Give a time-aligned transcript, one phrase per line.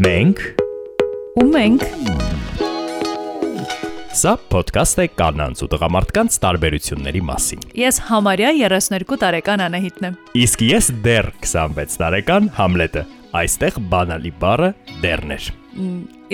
[0.00, 0.38] Մենք
[1.36, 1.82] ու մենք
[4.16, 10.64] Սա ոդկաստ է կանանց ու տղամարդկանց տարբերությունների մասին։ Ես համարյա 32 տարեկան Անահիտն եմ։ Իսկ
[10.68, 13.04] ես դեռ 26 տարեկան Համլետը։
[13.42, 14.72] Այստեղ բանալի բառը
[15.04, 15.50] դեռն էր։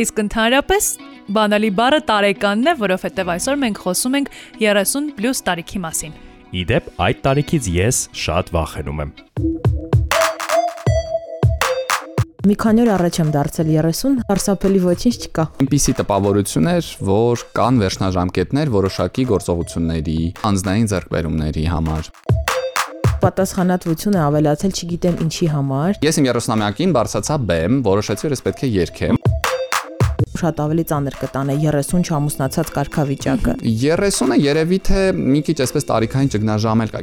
[0.06, 0.90] Իսկ ընդհանրապես
[1.34, 4.32] բանալի բառը տարեկանն է, որովհետև այսօր մենք խոսում ենք
[4.62, 6.18] 30+ տարիքի մասին։
[6.62, 9.14] Իդեպ այդ տարիքից ես շատ վախենում եմ։
[12.46, 17.80] Մի քանի օր առաջ եմ դարձել 30, հարսապելի ոչինչ չկա։ Այնպիսի տպավորություն էր, որ կան
[17.82, 20.14] վերջնաժամկետներ որոշակի գործողությունների,
[20.46, 22.10] անձնային ձեռքբերումների համար։
[23.24, 28.70] Պատասխանատվությունը ավելացել չգիտեմ ինչի համար։ Ես իմ 30-ամյակին բարձացա բեմ, որոշեցի, որ ես պետք է
[28.78, 29.18] երգեմ։
[30.38, 36.86] Շատ ավելի ծանր կտանե 30 չամուսնացած կարգավիճակը։ 30-ը երևի թե մի քիչ այսպես տարիքային ճգնաժամ
[36.86, 37.02] էլ կա։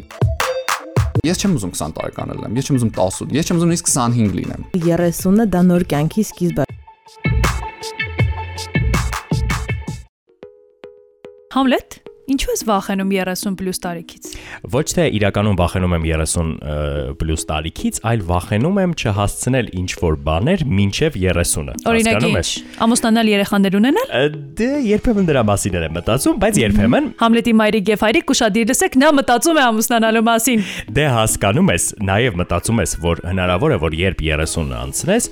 [1.24, 4.34] Ես չեմ ուզում 20 տարեկան լինեմ, ես չեմ ուզում 18, ես չեմ ուզում նույնիսկ 25
[4.36, 6.66] լինեմ։ 30-ը դա նոր կյանքի սկիզբը։
[11.55, 14.29] Համլետ, ինչու ես վախենում 30+ տարիքից։
[14.73, 21.20] Ոչ թե իրականում վախենում եմ 30+ տարիքից, այլ վախենում եմ չհասցնել ինչ որ բաներ մինչև
[21.21, 22.48] 30-ը։ Օրինակ ինչ,
[22.85, 24.15] ամուսնանալ երեխաներ ունենալ։
[24.57, 29.12] Դե երբեմն դրա մասին եմ մտածում, բայց երբեմն Համլետի մայրիկ եւ հայրիկ կուշադիր լսեք, նա
[29.20, 34.26] մտածում է ամուսնանալու մասին։ Դե հասկանում ես, նաև մտածում ես, որ հնարավոր է որ երբ
[34.26, 35.29] 30-ը անցնես,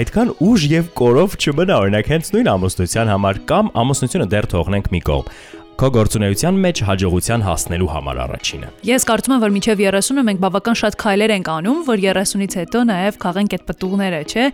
[0.00, 5.02] այդքան ուժ եւ կորով չմնա օրինակ հենց նույն ամուսնության համար կամ ամուսնությունը դեռ թողնենք մի
[5.10, 10.40] կողմ քո գործունեության մեջ հաջողության հասնելու համար առաջինը։ Ես կարծում եմ, որ մինչև 30-ը մենք
[10.42, 14.44] բավական շատ քայլեր ենք անում, որ 30-ից հետո նաև քաղենք այդ պտուղները, չէ,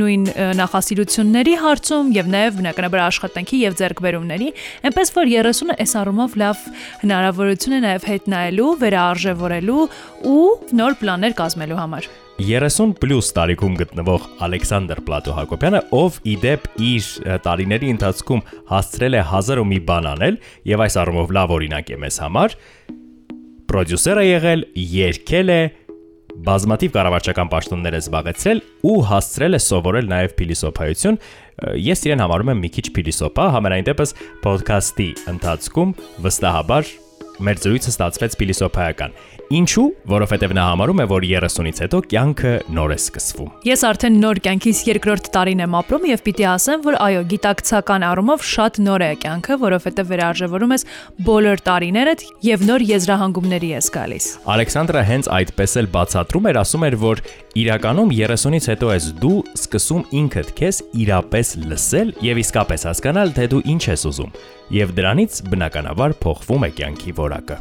[0.00, 0.26] նույն
[0.60, 4.50] նախասիրությունների հարցում եւ նաև բնականաբար աշխատանքի եւ ձեռքբերումների,
[4.90, 6.68] այնպես որ 30-ը այս առումով լավ
[7.06, 9.88] հնարավորություն է նաև հետ նայելու, վերարժևորելու
[10.34, 10.44] ու
[10.84, 17.10] նոր պլաններ կազմելու համար։ 30 պլյուս տարիքում գտնվող Ալեքսանդր Պլատո Հակոբյանը, ով իդեպ իր
[17.44, 20.38] տարիների ընթացքում հասցրել է 1000 ու մի բան անել
[20.72, 22.56] եւ այս առումով լավ օրինակ է մեզ համար,
[23.70, 25.60] պրոդյուսեր է եղել, երգել է,
[26.34, 31.20] բազմաթիվ կառավարչական պաշտոններ է զբաղեցրել ու հասցրել է սովորել նաև փիլիսոփայություն։
[31.84, 35.94] Ես իրեն համարում եմ մի քիչ փիլիսոփա, համենայն դեպս ոդքասթի ընթացքում
[36.26, 36.90] վստահաբար
[37.42, 39.14] մեր զրույցը ստացվեց փիլիսոփայական։
[39.54, 39.84] Ինչու?
[40.08, 44.80] Որովհետև նա համարում է, որ 30-ից հետո կյանքը նոր է սկսվում։ Ես արդեն նոր կյանքիս
[44.88, 49.58] երկրորդ տարին եմ ապրում եւ պիտի ասեմ, որ այո, գիտակցական առումով շատ նոր է կյանքը,
[49.64, 50.86] որովհետև վերարժևորում ես
[51.28, 56.98] բոլոր տարիներդ եւ նոր եզրահանգումների ես գալիս։ Ալեքսանդրը հենց այդպես էլ բացատրում էր, ասում էր,
[57.04, 57.24] որ
[57.54, 63.60] իրականում 30-ից հետո ես դու սկսում ինքդ քեզ իրապես լսել եւ իսկապես հասկանալ, թե դու
[63.74, 64.32] ինչ ես ուզում։
[64.74, 67.58] Եվ դրանից բնականաբար փոխվում է կյանքի որակը։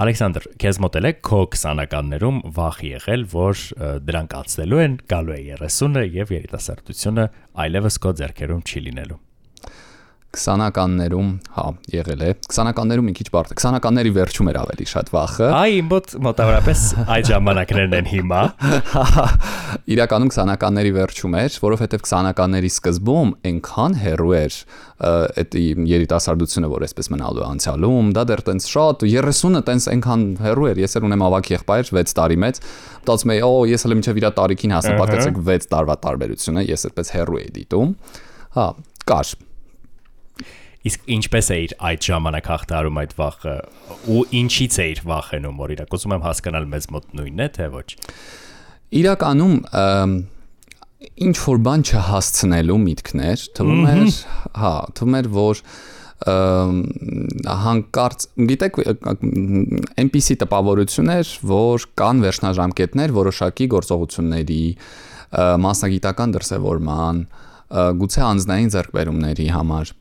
[0.00, 3.64] Ալեքսանդր, քեզ մոտել է քո 20-ականներում վախ եղել, որ
[4.06, 7.26] դրանք ացնելու են, գալու է 30-ը եւ երիտասարդությունը
[7.66, 9.18] այլևս քո ձեռքերում չի լինելու։
[10.30, 15.48] 20-ականներում, հա, եղել է։ 20-ականներում մի քիչ բարդ է։ 20-ականների վերջում էր ավելի շատ վախը։
[15.58, 16.84] Այ մոտ մոտավորապես
[17.16, 18.42] այդ ժամանակներն են հիմա։
[19.94, 24.60] Իրականում 20-ականների վերջում էր, որովհետև 20-ականների սկզբում այնքան հեռու էր
[25.00, 25.58] այդ
[25.90, 30.98] երիտասարդությունը, որ այսպես մնալու անցյալում, դա դեռ տենց շատ 30-ը տենց այնքան հեռու էր։ Ես
[31.00, 32.62] էլ ունեմ ավակ եղբայր 6 տարի մեծ,
[33.00, 37.14] մտածում էի, օ, ես էլ մինչև իր տարիքին հասնեմ, պատկերացրեք 6 տարվա տարբերությունը, ես այդպես
[37.16, 37.94] հեռու էի դիտում։
[38.60, 38.66] Հա,
[39.08, 39.32] կար
[40.80, 43.54] Իսկ ինչպես է իր այդ ժամանակ հաղթարում այդ վախը
[44.14, 47.88] ու ինչից է իր վախենում, օրինակ, ուզում եմ հասկանալ մեզ մոտ նույնն է, թե ոչ։
[49.00, 49.56] Իրականում
[51.00, 54.16] ինչ որ բան չհասցնելու միտքներ, թվում էր,
[54.60, 55.62] հա, թվում էր, որ
[57.60, 58.80] հանկարծ գիտեք
[60.00, 64.64] այնպիսի տպավորություններ, որ կան վերջնաժամկետներ որոշակի գործողությունների
[65.64, 67.24] մասնագիտական դրսևորման,
[68.00, 69.94] գուցե անձնային ձեռքբերումների համար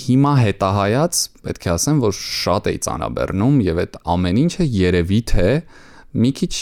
[0.00, 5.50] հիմա հետահայաց պետք է ասեմ, որ շատ էի ծանրաբեռնում եւ այդ ամեն ինչը երևի թե
[6.20, 6.54] մի քիչ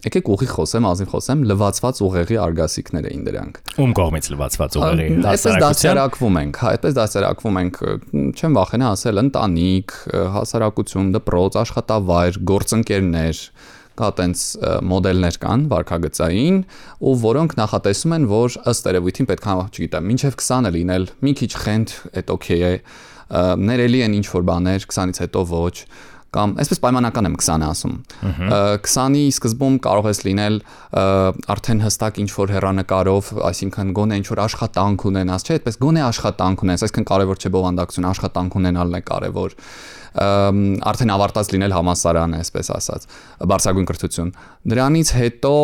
[0.00, 5.58] եկեք ուղի խոսեմ, ազնիվ խոսեմ, լվացված ուղեղի արգասիքներ էին դրանք։ Ում կողմից լվացված ուղեղի։ Այսպես
[5.64, 7.80] դասերակվում ենք, հա, այսպես դասերակվում ենք,
[8.40, 9.96] չեմ վախենա ասել ընտանիք,
[10.40, 13.42] հասարակություն, դպրոց, աշխատավայր, գործընկերներ,
[14.00, 14.44] կա տենց
[14.90, 16.60] մոդելներ կան վարքագծային
[17.00, 21.50] ու որոնք նախատեսում են որ ըստ երևույթին պետք է, չգիտեմ, մինչև 20-ը լինել, մի քիչ
[21.64, 22.72] խենթ, այդ օքեյ է,
[23.70, 25.76] ներելի են ինչ որ բաներ, 20-ից հետո ոչ
[26.30, 27.94] կամ այսպես պայմանական եմ 20-ը ասում։
[28.86, 30.58] 20-ի սկզբում կարող ես լինել
[31.54, 36.62] արդեն հստակ ինչ որ հերանեկարով, այսինքն գոնե ինչ որ աշխատանք ունենաս, չէ՞, այդպես գոնե աշխատանք
[36.66, 39.58] ունենաս, այսինքն կարևոր չէ բովանդակություն, աշխատանք ունենալն է կարևոր
[40.10, 43.06] արդեն ավարտած լինել համասարանը, այսպես ասած,
[43.50, 44.32] բարձրագույն կրթություն։
[44.70, 45.54] Դրանից հետո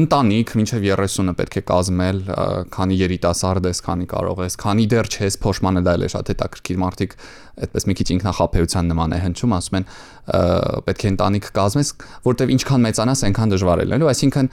[0.00, 2.22] ընտանիք մինչև 30-ը պետք է կազմել,
[2.70, 6.80] քանի երիտասարդ ես, քանի կարող ես, քանի դեռ չես, փոշմանը դա էլ է շատ հետաքրքիր
[6.86, 7.16] մարդիկ
[7.60, 9.86] այդպես մի քիչ ինքնախապեյության նման է հնչում, ասում են
[10.86, 11.90] պետք է ընտանիք կազմես,
[12.24, 14.50] որտեվ ինչքան մեծանաս, այնքան դժվար է լինելու, այսինքն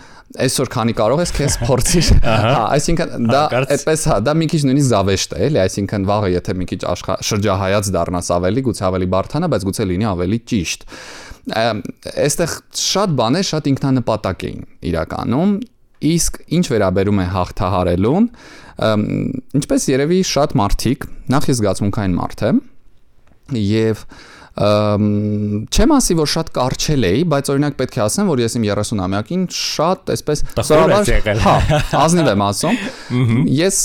[0.48, 3.42] այսօր քանի կարող ես, քեզ փորձիր։ Հա, այսինքն դա
[3.78, 6.82] այդպես հա, դա մի քիչ նույնիսկ զավեշտ է, էլի, այսինքն վաղը եթե մի քիչ
[7.28, 10.86] շրջահայաց դառնաս ավելի, գուցե ավելի բարթանա, բայց գուցե լինի ավելի ճիշտ
[11.48, 15.52] այստեղ շատ բաներ շատ ինքնանպատակ էին իրականում
[16.08, 18.26] իսկ ինչ վերաբերում է հաղթահարելուն
[19.58, 22.60] ինչպես երևի շատ մարդիկ նախ ես զգացմունքային մարդ եմ
[23.64, 24.04] եւ
[24.58, 29.44] չեմ ասի որ շատ կարճել էի, բայց օրինակ պետք է ասեմ, որ ես իմ 30-ամյակին
[29.54, 31.54] շատ այսպես սովորաբար հա,
[32.02, 32.80] ազնիվ եմ ասում։
[33.54, 33.82] Ես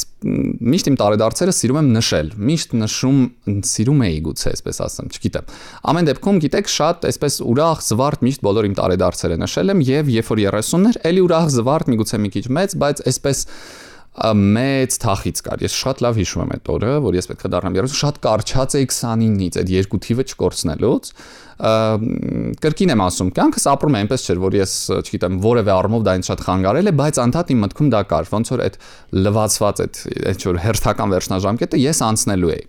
[0.72, 3.20] միշտ իմ տարեդարձերը սիրում եմ նշել։ Միշտ նշում
[3.68, 5.52] սիրում էի գուցե, այսպես ասեմ, չգիտեմ։
[5.92, 10.30] Ամեն դեպքում գիտեք, շատ այսպես ուրախ, զվարթ միշտ բոլոր իմ տարեդարձերը նշել եմ եւ երբ
[10.32, 13.42] որ 30-ն էր, ելի ուրախ, զվարթ, միգուցե մի քիչ մեծ, բայց այսպես
[14.12, 17.76] մեծ թախից կար։ Ես շատ լավ հիշում եմ այդ օրը, որ ես պետք է դառնամ
[17.78, 21.08] 30, շատ կարճած էի 29-ից, այդ երկու թիվը չկորցնելուց։
[22.60, 26.28] Կրկին եմ ասում, կյանքս ապրում է այնպես չէր, որ ես, չգիտեմ, որևէ առումով դա ինձ
[26.28, 28.78] շատ խանգարել է, բայց անդադ իմ մտքում դա կար, ոնց որ այդ
[29.22, 30.00] լվացված այդ
[30.32, 32.64] այդ որ հերթական վերջնաժամկետը ես անցնելու էի։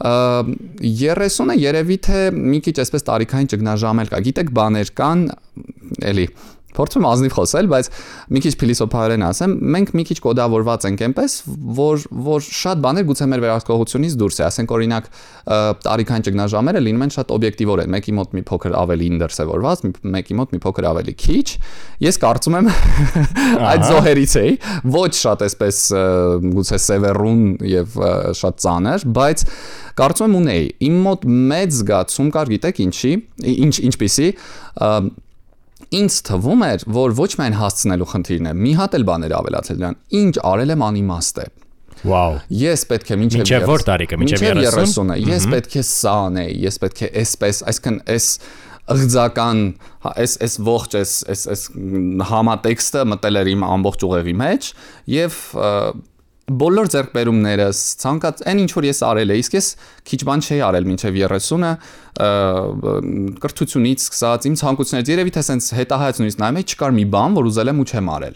[0.00, 5.26] 30-ը երևի թե մի քիչ այսպես տարիքային ճգնաժամել կա։ Գիտեք, բաներ կան,
[6.08, 6.26] էլի
[6.76, 7.88] Փորձում ազնիվ խոսել, բայց
[8.30, 11.36] մի քիչ փիլիսոփայորեն ասեմ, մենք մի քիչ կոդավորված ենք այնպես,
[11.80, 15.08] որ որ շատ բաներ գուցե մեր վերահսկողությունից դուրս է, ասենք օրինակ
[15.86, 19.84] տարիքային ճգնաժամերը լինում են շատ օբյեկտիվորեն, մեկի մոտ մի փոքր ավելի դրսևորված,
[20.14, 21.46] մեկի մոտ մի փոքր ավելի քիչ։
[22.06, 22.70] Ես կարծում եմ
[23.70, 24.52] այդ զոհերից էի,
[24.94, 25.80] ոչ շատ այսպես
[26.54, 27.98] գուցե սևեռուն եւ
[28.40, 29.44] շատ ծանր, բայց
[30.00, 33.12] կարծում եմ ունեի։ Իմ մոտ մեծ զգացում կար, գիտեք ինչի,
[33.50, 34.28] ինչ ինչպիսի
[35.90, 39.98] ինձ թվում էր, որ ոչ միայն հասցնելու խնդիրն է, մի հատ էլ բաներ ավելացել դրան։
[40.20, 41.46] Ինչ արել եմ անիմաստ է։
[42.00, 46.54] Վաու։ Ես պետք է մինչև Մինչև որ տարիքը, մինչև 30-ը։ Ես պետք է սա անեի,
[46.64, 48.28] ես պետք է այսպես, այսքան այս
[48.90, 49.60] ըղձական
[50.10, 51.64] այս այս ողջ այս այս այս
[52.30, 54.70] համատեքստը մտել էր իմ ամբողջ ուղեղի մեջ
[55.14, 55.36] եւ
[56.50, 59.66] բոլոր ձեռքբերումներս, ցանկած այն ինչ որ ես արել եմ, իսկ ես
[60.10, 61.70] քիչ բան չէի արել մինչև 30-ը,
[63.40, 67.50] կրթությունից սկսած իմ ցանկություններից երևի թե sense հետահայաց նույնիսկ նայում եմ, չկար մի բան, որ
[67.50, 68.34] ուզել եմ ու չեմ արել։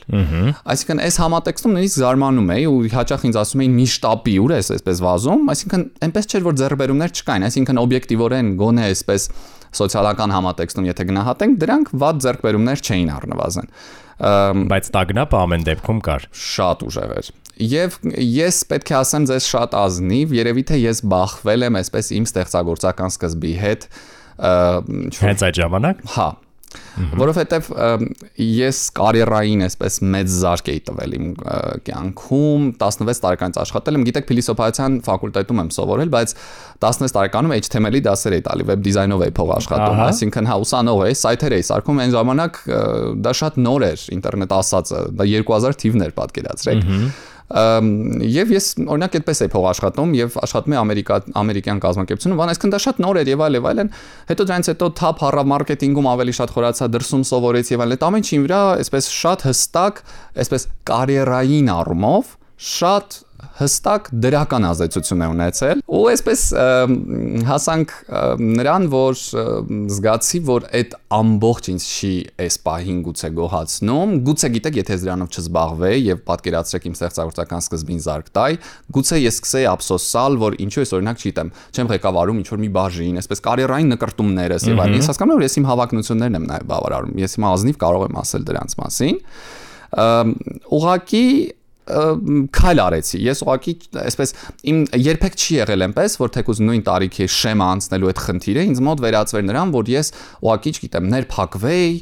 [0.74, 4.70] Այսինքն այս համատեքստում նույնիսկ զարմանում էի ու հաճախ ինձ ասում էին մի շտապի ուր ես
[4.78, 9.28] այսպես վազում, այսինքն այնպես չէր որ ձեռքբերումներ չկային, այսինքն օբյեկտիվորեն գոնե այսպես
[9.78, 13.70] սոցիալական համատեքստում եթե գնահատենք, դրանք վատ ձեռքբերումներ չէին առնվազն
[14.70, 19.74] բայց տագնապը ամեն դեպքում կար շատ ուժեղ էր Եվ ես պետք է ասեմ ձեզ շատ
[19.78, 23.86] ազնիվ, երևի թե ես բախվել եմ այսպես իմ ստեղծագործական սկզբի հետ
[25.22, 26.26] հենց այդ ժամանակ։ Հա,
[27.20, 27.68] որովհետև
[28.44, 31.26] ես կարիերային այսպես մեծ զարկ էի տվել իմ
[31.88, 36.34] կյանքում 16 տարեկանից աշխատել եմ գիտեք փիլիսոփայության ֆակուլտետում եմ սովորել բայց
[36.84, 41.18] 16 տարեկանում HTML-ի դասեր էի տալի վեբ դիզայնով էի փող աշխատում այսինքն հա ուսանող էի
[41.24, 42.58] սայթեր էի սարքում այն ժամանակ
[43.24, 46.84] դա շատ նոր էր ինտերնետ ասածը դա 2000 թիվներ պատկերացրեք
[47.44, 52.72] Եվ ես օրինակ այդպես էի փող աշխատում եւ աշխատում եմ ամերիկա ամերիկյան կազմակերպությունում, բան այսքան
[52.72, 53.90] դա շատ նոր էր եւ այլ եւ այլն։
[54.30, 58.24] Հետո դրանից հետո թափ հարավ մարքեթինգում ավելի շատ խորացա, դրսում սովորեցի եւ այլն։ Այդ ամեն
[58.24, 60.02] ինչի վրա այսպես շատ հստակ,
[60.44, 63.20] այսպես կարիերային առումով շատ
[63.58, 66.42] հստակ դրական ազդեցություն է ունեցել ու այսպես
[67.48, 67.94] հասանք
[68.44, 69.20] նրան որ
[69.94, 72.12] զգացի որ այդ ամբողջ ինձ չի
[72.44, 78.30] այս պահին գուցե գոհացնում գուցե գիտեք եթե դրանով չզբաղվեի եւ պատկերացրեք իմ ստեղծագործական սկզբին զարգ
[78.34, 78.50] տայ
[78.94, 83.20] գուցե ես սկսեի ափսոսալ որ ինչու ես օրինակ չգիտեմ չեմ ղեկավարում ինչ որ մի բաժին
[83.24, 87.20] այսպես կարիերային նկարտումներս եւ այլն ես հասկանում եմ որ ես իմ հավակնություններն եմ նաեւ բավարարում
[87.24, 89.20] ես հիմա ազնիվ կարող եմ ասել դրանց մասին
[89.94, 91.26] ուղղակի
[91.84, 94.30] քայլ արեցի։ Ես ուղղակի այսպես
[94.72, 99.02] իմ երբեք չի եղել այնպես, որ թեկուզ նույն տարիքի շեմը անցնելու այդ խնդիրը ինձ մոտ
[99.04, 100.10] վերածվեր նրան, որ ես
[100.40, 101.92] ուղղակի, չգիտեմ, ներփակվեի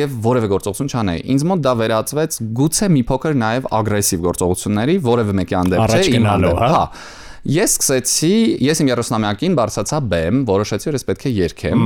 [0.00, 5.34] եւ որևէ գործողություն չանեի։ Ինձ մոտ դա վերածվեց գուցե մի փոքր նաեւ ագրեսիվ գործողությունների, որևէ
[5.40, 6.84] մեկի անդեպ չէ իմ հանդեպ, հա։
[7.50, 8.32] Ես սկսեցի,
[8.66, 11.84] ես իմ 30-ամյակին բարձացա բեմ, որոշեցի որ ես պետք է երգեմ։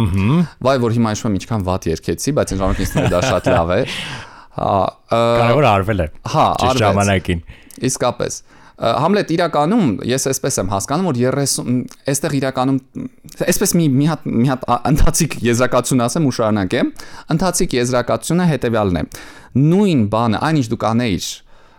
[0.66, 3.20] Վայ որ հիմա հիշում եմ ինչքան վատ երգեցի, բայց այն ժամանակ ինձ թվում է դա
[3.30, 3.80] շատ լավ է։
[4.54, 4.74] Հա,
[5.10, 7.40] կարևոր արվել է։ Հա, արվեց ժամանակին։
[7.88, 8.42] Իսկապես։
[8.74, 11.68] Համլետ իրականում ես այսպես եմ հասկանում որ 30
[12.10, 12.78] այստեղ իրականում
[13.46, 16.90] այսպես մի մի հատ մի հատ ընթացիկ եզրակացություն ասեմ ու շարունակեմ
[17.34, 19.04] ընթացիկ եզրակացությունը հետեւյալն է.
[19.62, 21.28] Նույն բանը այնինչ դու կանեիր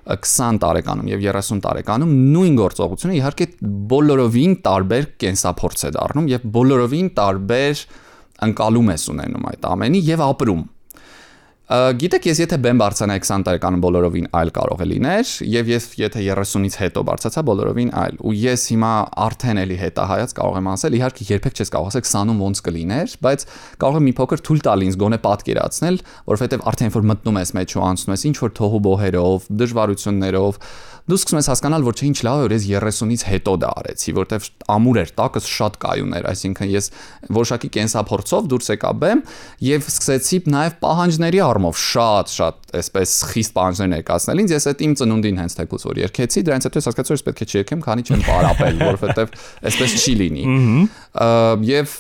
[0.06, 3.48] 20 տարեկանում եւ 30 տարեկանում նույն գործողությունը իհարկե
[3.92, 7.84] բոլորովին տարբեր կենսափորձ է դառնում եւ բոլորովին տարբեր
[8.46, 10.64] անցալում ես ունենում այդ ամենի եւ ապրում
[11.66, 16.22] Գիտեք, ես եթե բեմ բարձանա 20 տարեկանում բոլորովին այլ կարող է լիներ, եւ ես եթե
[16.22, 18.92] 30-ից հետո բարձացա բոլորովին այլ։ Ու ես հիմա
[19.26, 23.48] արդեն էլի հետահայաց կարող եմ ասել, իհարկե երբեք չես կարող ասել 20-ում ոնց կլիներ, բայց
[23.82, 25.98] կարող եմ մի փոքր թույլ տալ ինձ գոնե պատկերացնել,
[26.30, 30.62] որովհետեւ արդեն որ մտնում ես մեջ ու անցնում ես ինչ որ թողու բոհերով, դժվարություններով,
[31.06, 34.14] դու սկսում ես հասկանալ, որ չէ ինչ լավ է, որ ես 30-ից հետո դա արեցի,
[34.18, 36.88] որտեվ ամուր էր, տակս շատ կայուն էր, այսինքն ես
[37.36, 39.22] որոշակի կենսափորձով դուրս եկա բեմ
[39.66, 44.96] եւ սկսեցի նաեւ պահանջների առումով շատ շատ այսպես խիստ պահանջներ ներկայացնել ինձ, ես այդ իմ
[45.00, 48.24] ծնունդին հենց թեկուզ որ երկեցի, դրանից հետո ես հասկացա, որ պետք է չերքեմ, քանի չեմ
[48.26, 49.36] պարապել, որովհետեւ
[49.70, 50.46] այսպես չի լինի։
[51.66, 51.96] Եվ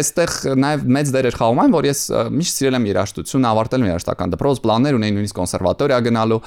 [0.00, 0.34] այստեղ
[0.66, 2.00] նաեւ մեծ դեր էր խաղում այն, որ ես
[2.36, 6.40] միշտ սիրել եմ երաժշտություն, ավարտել եմ երաժշտական դպրոց, պլաններ ունեի նույնիսկ կոնսերվատորիա գնալու։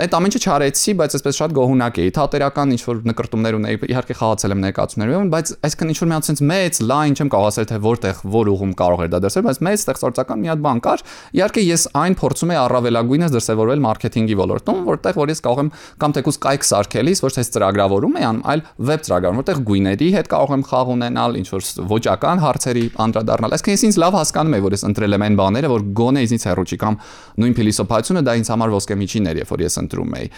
[0.00, 4.54] Այդ ամենը չարեցի, բայց այսպես շատ գոհունակ էի, թատերական ինչ որ նկարտումներ ունեի, իհարկե խաղացել
[4.54, 7.78] եմ ներկայացումներում, բայց այսքան ինչ որ մի հատ sense մեծ լայն չեմ կարող ասել թե
[7.86, 11.04] որտեղ որ ուղում կարող էր դա դրսել, բայց մեծ ստեղծարարական մի հատ բան կար։
[11.40, 15.70] Իհարկե ես այն փորձում եի առավելագույնս դրսևորվել մարքեթինգի ոլորտում, որտեղ որ ես կարող եմ
[16.00, 20.54] կամ թեկուզ կայք սարքելիս ոչ թե ծրագրավորում եմ, այլ վեբ ծրագրավորում, որտեղ գույների հետ կարող
[20.56, 24.76] եմ խաղ ունենալ, ինչ որ ոճական հարցերի անդրադառնալ։ Այսինքն ես ինձ լավ հասկանում եմ, որ
[24.76, 26.98] ես ընտրել եմ այն բաները, որ գոնե ինձնից հեռու չի կամ
[27.40, 30.30] նույն փիլիսոփայությունը դա ինձ համար ոսկե միջին էր, երբ որ ես ընտրում էի։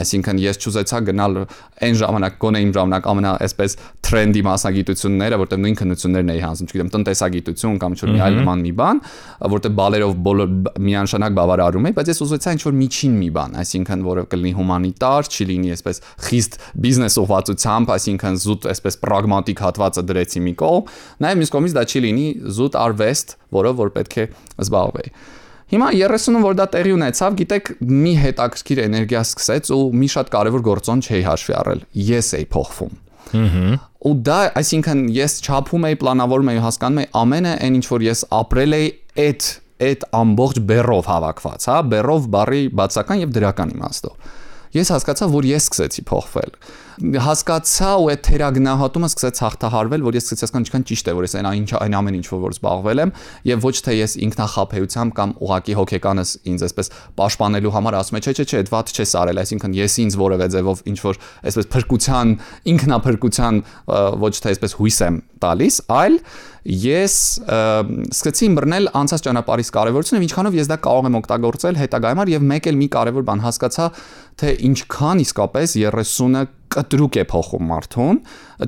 [0.00, 1.38] Այսինքն ես չուզեցա գնալ
[1.86, 3.76] այն ժամանակ գոնե իմ ժամանակ ամենա այսպես
[4.10, 8.72] տրենդի մասնագիտությունները, որտեղ նույն քննություններն էի հանձնում, չգիտեմ, տնտեսագիտություն կամ ինչ-որ մի այլ նման մի
[8.80, 9.00] բան,
[9.54, 10.54] որտեղ բալերով բոլոր
[10.90, 15.48] միանշանակ բավարարում էի, բայց ես ուզեցա ինչ-որ միջին մի բան, այսինքն որը կլինի հումանիտար, չի
[15.50, 20.94] լինի այսպես խիստ բիզնես ուղղվածությամբ, այսինքն զուտ այսպես պրագմատիկ հատվածը դրեցի մի կողմ,
[21.26, 22.26] նաև մյուս կողմից դա չի լինի
[22.60, 24.26] զուտ արվեստ, որով որ պետք է
[24.66, 25.14] զբաղվեի։
[25.70, 30.64] Հիմա 30-ում որ դա տեղի ունեցավ, գիտեք, մի հետաքրքիր էներգիա սկսեց ու մի շատ կարևոր
[30.66, 32.98] գործոն չէի հաշվի առել։ Ես էի փոխվում։
[33.30, 33.78] Հհհ։
[34.10, 38.22] Ու դա, այսինքն ես չափում էի, պլանավորում էի, հասկանում էի ամենը այն ինչ որ ես
[38.40, 38.88] ապրել էի
[39.26, 39.48] այդ
[39.80, 44.32] այդ ամբողջ բերով հավաքված, հա, բերով բարի բացական եւ դրական իմաստով
[44.76, 46.52] ես հասկացա, որ ես սկսեցի փոխվել։
[47.00, 51.34] Հասկացա ու այդ թերագնահատումը սկսեց հաղթահարվել, որ ես սկսեցի հասկանալ ինչքան ճիշտ է, որ ես
[51.40, 53.12] այն ինչ այն ամեն ինչ որ զբաղվել եմ
[53.48, 58.34] եւ ոչ թե ես ինքնախապեյությամբ կամ ուղակի հոգեկանս ինձ այսպես պաշտպանելու համար ասում եմ, չէ,
[58.36, 62.36] չէ, չէ, այդ վատ չես արել, այսինքն ես ինձ որևէ ձևով ինչ որ այսպես փրկության,
[62.74, 63.60] ինքնափրկության
[64.20, 66.20] ոչ թե այսպես հույս եմ տալիս, այլ
[66.60, 67.14] ես
[68.12, 72.80] սկսեցի ըմբռնել անցած ճանապարհის կարևորությունը, ինչքանով ես դա կարող եմ օգտագործել հետագայում եւ մեկ էլ
[72.80, 73.86] մի կարևոր բան հասկացա,
[74.40, 78.20] թե ինչքան իսկապես 30-ը կտրուկ է փոխում մարդուն։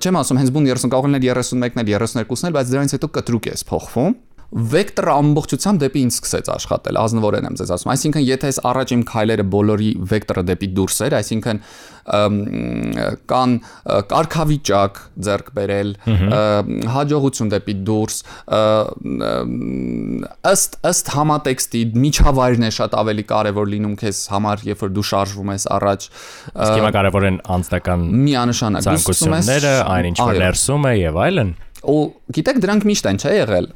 [0.03, 3.49] Չեմ ասում հենց բուն 30 կարող լինել 31-ն էլ 32-ն էլ, բայց դրանից հետո կտրուկ
[3.53, 4.17] է փոխվում
[4.53, 9.05] վեկտորը ամբողջությամբ դեպի ինձ սկսեց աշխատել, ազնվորեն եմ ձեզ ասում։ Այսինքն, եթե այս առաջ իմ
[9.09, 11.63] քայլերը բոլորի վեկտորը դեպի դուրս էր, այսինքն
[13.33, 13.55] կան
[14.13, 15.93] կարգավիճակ ձեռք բերել,
[16.93, 18.17] հաջողություն դեպի դուրս,
[20.53, 25.53] ըստ ըստ համատեքստի միջավայրն է շատ ավելի կարևոր լինում քեզ համար, երբ որ դու շարժվում
[25.55, 26.09] ես առաջ։
[26.53, 32.03] Իսկ հիմա կարևոր են անձնական միանշանակ ցանկությունները, այն ինչ որ ներսում է եւ այլն։ Ու
[32.37, 33.67] գիտեք դրանք միշտ են, չէ՞ եղել,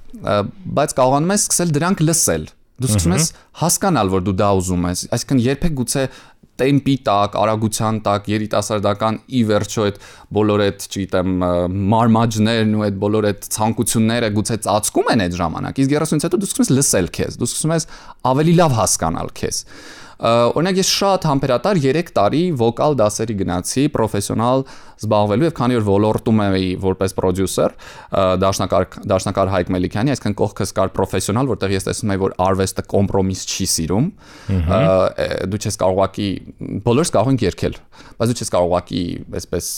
[0.77, 2.47] բայց կարողանում ես սկսել դրանք լսել։
[2.77, 6.03] Դու սկսում ես հասկանալ, որ դու դա ուզում ես։ Այսինքն երբեք գուցե
[6.61, 9.99] տեմպի տակ, արագության տակ, երիտասարդական ի վերջո այդ
[10.37, 11.35] բոլոր այդ, չգիտեմ,
[11.93, 16.49] մարմաջներն ու այդ բոլոր այդ ցանկությունները գուցե ծածկում են այդ ժամանակ։ Իսկ 30-ից հետո դու
[16.49, 17.89] սկսում ես լսել քեզ, դու սկսում ես
[18.33, 19.61] ավելի լավ հասկանալ քեզ։
[20.17, 24.63] Օրինակ ես շատ համբերատար 3 տարի վոկալ դասերի գնացի, պրոֆեսիոնալ
[24.97, 27.75] զբաղվելու եւ քանի որ ոլորտում էի որպես պրոդյուսեր,
[28.41, 33.43] դաշնակար դաշնակար Հայկ Մելիքյանի, այսինքն կողքս կար պրոֆեսիոնալ, որտեղ ես տեսնում եմ, որ արվեստը կոմպրոմիս
[33.47, 34.07] չի սիրում։
[35.53, 36.29] Դու չես կարողակի
[36.87, 37.77] բոլորս կարող ենք երկել,
[38.17, 39.03] բայց դու չես կարողակի
[39.37, 39.69] այսպես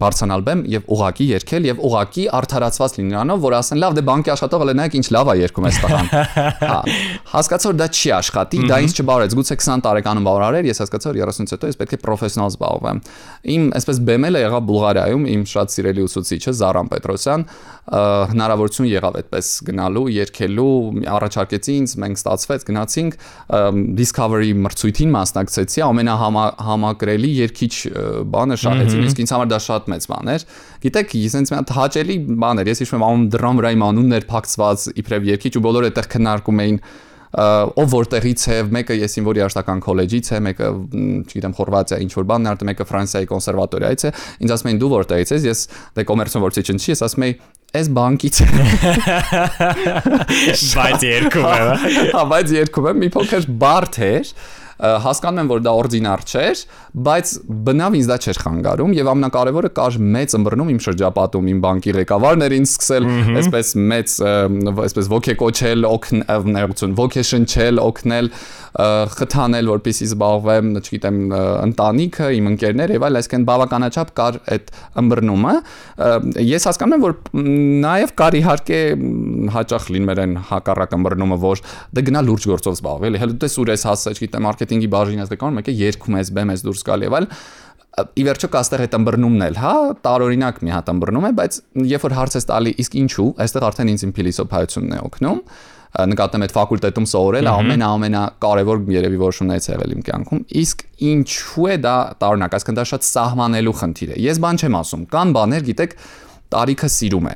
[0.00, 4.32] բարձանալ բեմ եւ ուղակի երկել եւ ուղակի արդարացված լինի նրանով, որ ասեն լավ, դե բանկի
[4.34, 6.10] աշխատողը լենայք ինչ լավ է երկում այս տղան։
[6.60, 6.78] Հա,
[7.34, 11.10] հասկացա որ դա չի աշխատի, դա ինձ չբարեց, գուցե 20 տարեկանում բավարար էր, ես հասկացա
[11.10, 13.00] որ 30-ից հետո ես պետք է պրոֆեսիոնալ զբաղվեմ։
[13.54, 17.44] Իմ այսպես բեմելը եղավ Բուլղարիայում իմ շատ սիրելի ուսուցիչը Զարան Պետրոսյան
[17.90, 20.74] հնարավորություն եղավ այդպես գնալու, երկելու,
[21.10, 23.16] առաջարկեցի ինձ, մենք ստացվեց, գնացինք
[23.98, 27.72] Discovery մրցույթին մասնակցեցի, ամենահամակրելի երկիչ
[28.30, 30.46] բանը շահեցին, իսկ ինձ համար դա շատ մեծ բան էր։
[30.86, 34.16] Գիտեք, ինձ մի հատ հաճելի բան էր, ես հիշում եմ ամեն դրամ վրա իմ անունն
[34.20, 36.78] էր փակցված իբրև երկիչ ու բոլորը այդտեղ քննարկում էին
[37.30, 40.70] ով որտեղից է, մեկը ես ինվորի աշտական քոլեջից է, մեկը,
[41.30, 45.32] չգիտեմ, Խորվաթիա ինչ որ բանն արտը, մեկը Ֆրանսիայի կոնսերվատորիայից է։ Ինձ ասում էին դու որտեղից
[45.36, 45.62] ես, ես
[45.94, 47.36] դե կոմերցիոն որցիչ չի, ես ասում եի
[47.70, 48.38] այս բանկից
[50.74, 51.68] բայց երկում եմ
[52.16, 54.32] հա բայց երկում եմ մի փոքր բարդ էր
[54.80, 56.62] հասկանում եմ, որ դա օրդինար չէր,
[57.06, 57.32] բայց
[57.68, 62.68] բնավ ինձ դա չէր խանգարում եւ ամենակարևորը կար մեծ ըմբռնում իմ շրջապատում, իմ բանկի ղեկավարներին
[62.70, 63.08] սկսել
[63.40, 64.16] այսպես մեծ
[64.86, 68.32] այսպես ոգեկոչել, օգնել, ոգեշնչել, օգնել
[68.70, 74.70] խթանել, որպեսզի զբաղվեմ, չգիտեմ, ընտանիքը, իմ ընկերներ եւ այլ, այսինքն բավականաչափ կար այդ
[75.02, 75.54] ըմբռնումը։
[76.46, 77.16] Ես հասկանում եմ, որ
[77.82, 78.80] նաեւ կար իհարկե
[79.56, 81.64] հաճախ լիներ այն հակառակ ըմբռնումը, որ
[81.98, 85.58] դե գնա լուրջ գործով զբաղվել, հələ դու ուր ես հասած, չգիտեմ, մարքեթինգի բաժին ես դեկան,
[85.58, 87.26] մեկը երգում ես, բեմ ես դուրս գալ եւ այլ
[88.00, 89.72] ի վերջո կա այստեղ այդ ըմբռնումն էլ, հա,
[90.06, 91.56] տարօրինակ մի հատ ըմբռնում է, բայց
[91.90, 95.40] երբ որ հարց ես տալի, իսկ ինչու, այստեղ արդեն ինձ փիլիսոփայությունն է օգնում
[95.90, 101.94] նկատեմ այդ ֆակուլտետում սովորել ամեն ամենակարևոր երևի որոշումներից եղել իմ կյանքում իսկ ինչու է դա
[102.22, 105.96] տարօրինակ այսինքն դա շատ սահմանելու խնդիր է ես բան չեմ ասում կան բաներ գիտեք
[106.54, 107.34] տարիքը սիրում է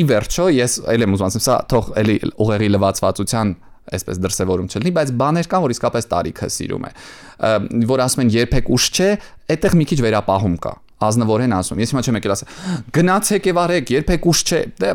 [0.00, 3.52] ի վերջո ես ել եմ ուզում ասեմ սա թող էլի ուղեղի լվացվածության
[3.92, 6.92] այսպես դրսևորում չլինի, բայց բաներ կան, որ իսկապես տարիքը սիրում է։
[7.92, 9.10] Որ ասում են երբեք ուշ չէ,
[9.52, 12.50] այդտեղ մի քիչ վերապահում կա ազնվորեն ասում։ Ես հիմա չեմ եկել ասել,
[12.96, 14.90] գնացեք եւ արեք, երբեք ուշ չէ։ Դե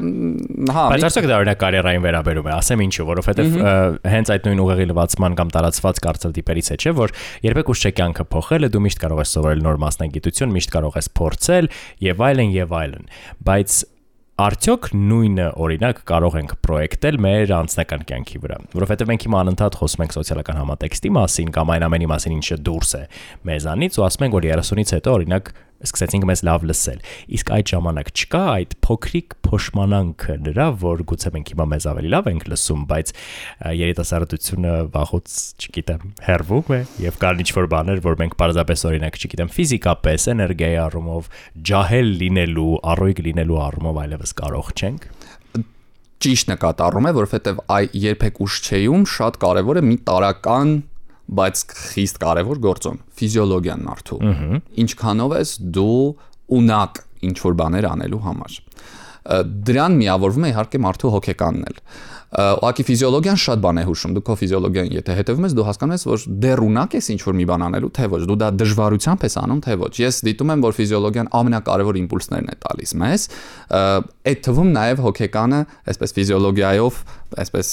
[0.77, 3.57] հա։ Բայց արդյոք դա օրինակ կարիերային վերաբերում է, ասեմ ինչու, որովհետեւ
[4.13, 7.15] հենց այդ նույն ուղեղի լվացման կամ տարածված կարծրատիպերից է, չէ, որ
[7.47, 11.11] երբեք ուշ չէ կյանքը փոխելը, դու միշտ կարող ես սովորել նոր մասնագիտություն, միշտ կարող ես
[11.17, 11.71] փորձել
[12.07, 13.07] եւ այլն եւ այլն։
[13.47, 13.79] Բայց
[14.37, 20.03] Արդյոք նույնը օրինակ կարող ենք պրոյեկտել մեր անձնական կյանքի վրա, որովհետև մենք հիմա անընդհատ խոսում
[20.05, 23.01] ենք սոցիալական համատեքստի մասին կամ այն ամենի մասին, ինչը դուրս է
[23.49, 25.51] մեզանից ու ասում ենք, որ 30-ից հետո օրինակ
[25.85, 27.01] սկսեցինք մեզ լավ լսել։
[27.37, 32.29] Իսկ այդ ժամանակ չկա այդ փոքրիկ փոշմանանքը նրա, որ գուցե մենք հիմա մեզ ավելի լավ
[32.31, 33.13] ենք լսում, բայց
[33.77, 35.35] երիտասարդությունը վաղուց,
[35.67, 41.31] չգիտեմ, հերվում է եւ կան ինչ-որ բաներ, որ մենք պարզապես օրինակ, չգիտեմ, ֆիզիկապես, էներգիայի առումով,
[41.71, 45.09] ջահել լինելու, առույգ լինելու առումով այլևս կարող չենք
[46.17, 50.71] ճիշտ նկատառում է, որովհետև այ երբեք ուշ չէում շատ կարևոր է մի տարական
[51.27, 54.19] բայց խիստ կարևոր գործոն ֆիզիոլոգիան մարդու
[54.83, 56.01] ինչքանով ես դու
[56.57, 58.59] ունակ ինչ որ բաներ անելու համար
[59.67, 61.81] դրան միավորվում է իհարկե մարդու հոգեկանն էլ
[62.27, 66.03] ուղղակի ֆիզիոլոգիան շատ բան է հուշում։ Դու քո ֆիզիոլոգիան եթե հետևում ես, դու հասկանում ես,
[66.07, 69.37] որ դեռ ունակ ես ինչ որ մի բան անելու, թե ոչ։ Դու դա դժվարությամբ ես
[69.39, 73.27] անում, թե ոչ։ Ես դիտում եմ, որ ֆիզիոլոգիան ամենակարևոր իմպուլսներն է տալիս մեզ։
[74.27, 76.99] Այդ թվում նաև հոգեկանը, այսպես ֆիզիոլոգիայով,
[77.47, 77.71] այսպես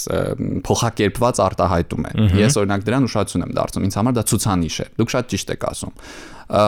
[0.71, 2.15] փոխակերպված արտահայտում է։
[2.45, 5.67] Ես օրինակ դրան ուշադրություն եմ դարձնում։ Ինձ համար դա ցուցանիշ է։ Դուք շատ ճիշտ եք
[5.75, 5.95] ասում։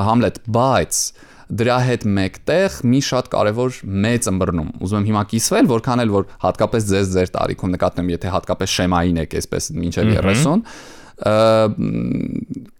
[0.06, 1.00] Համլետ, բայց
[1.46, 6.28] դրա հետ մեկտեղ մի շատ կարևոր մեծ ըմբռնում։ Ուզում եմ հիմա կիսվել, որքան էլ որ
[6.42, 10.64] հատկապես ձեզ ձեր տարիքում նկատեմ, եթե հատկապես շեմային եք, այսպես մինչև 30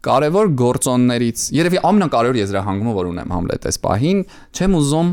[0.05, 4.19] կարևոր գործոններից երևի ամենակարևոր եզրահանգումը որ ունեմ Համլետ այս պահին
[4.53, 5.13] չեմ ուզում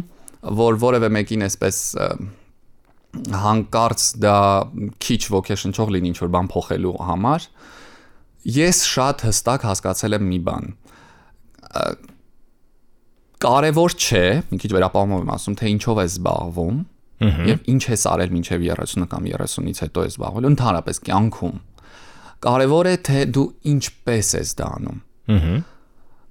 [0.59, 1.79] որ որևէ մեկին այսպես
[3.13, 4.37] հանկարծ դա
[5.07, 7.47] քիչ ոգեշնչող լինի ինչ որ բան փոխելու համար
[8.57, 10.73] ես շատ հստակ հասկացել եմ մի բան
[13.43, 16.79] կարևոր չէ, մի քիչ վերապահումով եմ ասում, թե ինչով է զբաղվում
[17.23, 21.59] եւ ինչ է արել մինչեւ 30 կամ 30-ից հետո է զբաղվել, ընդհանրապես կյանքում։
[22.43, 24.97] Կարևոր է թե դու ինչպես ես դա անում։
[25.33, 25.72] Ահա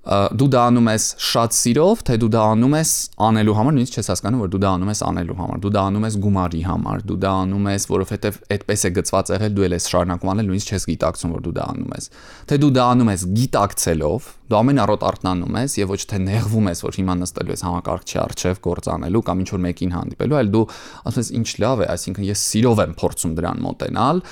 [0.03, 4.09] դու դա անում ես շատ սիրով, թե դու դա անում ես անելու համար, նույնիսկ չես
[4.11, 7.19] հասկանում, որ դու դա անում ես անելու համար։ Դու դա անում ես գումարի համար, դու
[7.23, 10.87] դա անում ես, որովհետև այդպես է գծված եղել, դու էլ ես շարունակում անել, նույնիսկ չես
[10.91, 12.09] գիտակցում, որ դու դա անում ես։
[12.51, 16.67] Թե դու դա անում ես գիտակցելով, դու ամեն առօտ արթնանում ես եւ ոչ թե նեղվում
[16.73, 20.65] ես, որ հիմա նստելու ես համակարգչի առջև գործանելու կամ ինչ որ մեկին հանդիպելու, այլ դու
[21.09, 24.23] ասում ես ինչ լավ է, այսինքն ես սիրով եմ փորձում դրան մոտենալ,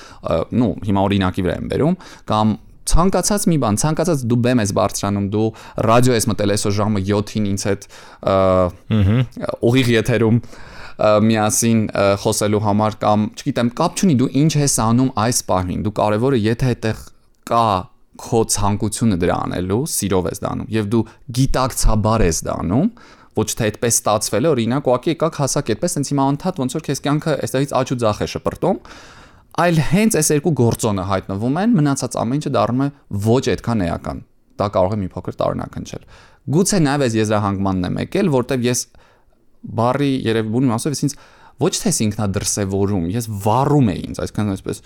[0.60, 1.96] նու հիմա օրինակի վրա եմ բերում,
[2.30, 2.58] կամ
[2.90, 5.46] ցանկացած մի բան, ցանկացած դու բեմ ես բարձրանում, դու
[5.90, 7.86] ռադիո ես մտել այսօր ժամը 7-ին ինձ հետ
[9.70, 10.42] ուղիղ եթերում
[11.00, 11.78] միասին
[12.20, 16.72] խոսելու համար կամ չգիտեմ, կապ չունի դու ինչ ես անում այս պահին։ Դու կարևորը եթե
[16.74, 17.00] այդտեղ
[17.50, 17.68] կա
[18.20, 21.00] քո ցանկությունը դրա անելու, սիրով ես դանում եւ դու
[21.40, 22.90] գիտակցաբար ես դանում,
[23.40, 26.84] ոչ թե այդպես ստացվել է, օրինակ, ուղղակի եկակ հասակ այդպես, sense հիմա անդադ ոնց որ
[26.90, 28.80] քեզ կյանքը այստեղից աճ ու ձախ է շպրտում,
[29.58, 32.88] այլ հենց այս երկու գործոնը հայտնվում են, մնացած ամեն ինչը դառնում է
[33.26, 34.22] ոչ այդքան էական։
[34.60, 36.04] Դա կարող է մի փոքր տարօրինակ հնչել։
[36.54, 38.80] Գուցե նաև այս եզրահանգմանն եմ եկել, որտեվ ես
[39.80, 41.16] բարի երևի բունի մասով ես ինձ
[41.60, 44.80] ոչ թե ինքնադրսևորում, ես վառում էի ինձ, այսինքն այսպես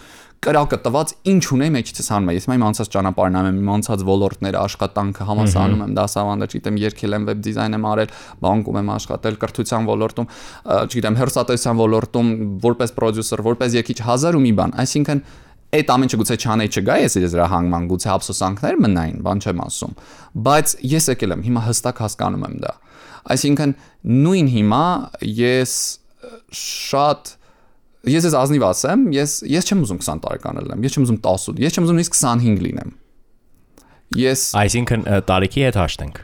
[0.45, 4.59] կրակը տված ինչ ունեի մեջից հանում եմ։ Ես իմ անցած ճանապարհն եմ, իմ անցած ոլորտները,
[4.65, 8.13] աշխատանքը համասարանում եմ, դասավանդը, չգիտեմ, երկել եմ, վեբ դիզայն եմ արել,
[8.45, 10.29] բանկում եմ աշխատել, կրթության ոլորտում,
[10.85, 12.29] չգիտեմ, հերթատեսության ոլորտում,
[12.65, 15.25] որպես պրոդյուսեր, որպես եկիչ հազար ու մի բան։ Այսինքն
[15.75, 19.95] այդ ամենը գուցե չանեի չգա, ես իր դրա հանգման գուցե ափսոսանքներ մնային, բան չեմ ասում,
[20.45, 22.73] բայց ես եկել եմ, հիմա հստակ հասկանում եմ դա։
[23.35, 23.75] Այսինքն
[24.23, 24.85] նույն հիմա
[25.35, 25.75] ես
[26.61, 27.33] շատ
[28.15, 31.65] ես ես ազնիվ ասեմ, ես ես չեմ ուզում 20 տարեկան լինեմ, ես չեմ ուզում 18,
[31.65, 32.95] ես չեմ ուզում նույնիսկ 25 լինեմ։
[34.21, 36.21] Ես Այսինքն տարիքի հետ հաշտենք։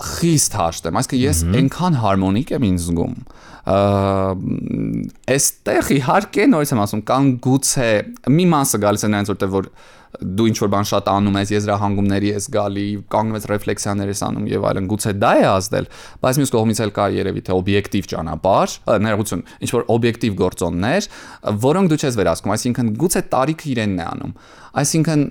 [0.00, 3.14] խիստ հաշտ եմ, այսինքն ես այնքան հարմոնիկ եմ ինձ զգում։
[5.30, 7.88] Այստեղ իհարկե նորից եմ ասում, կան գուցե
[8.32, 9.68] մի մասը գալիս է նրանց որտեղ որ
[10.10, 14.48] դու ինչ որ բան շատ անում ես, եզրահանգումների ես գալի, կանգնում ես ռեֆլեքսիաներ ես անում
[14.50, 15.86] եւ այլն, գուցե դա է ազդել,
[16.24, 18.74] բայց մյուս կողմից էլ կա երևի թե օբյեկտիվ ճանապարհ,
[19.06, 21.08] ներողություն, ինչ որ օբյեկտիվ գործոններ,
[21.70, 24.34] որոնք դու չես վերահսկում, այսինքն գուցե տարիքը իրենն է անում։
[24.82, 25.24] Այսինքն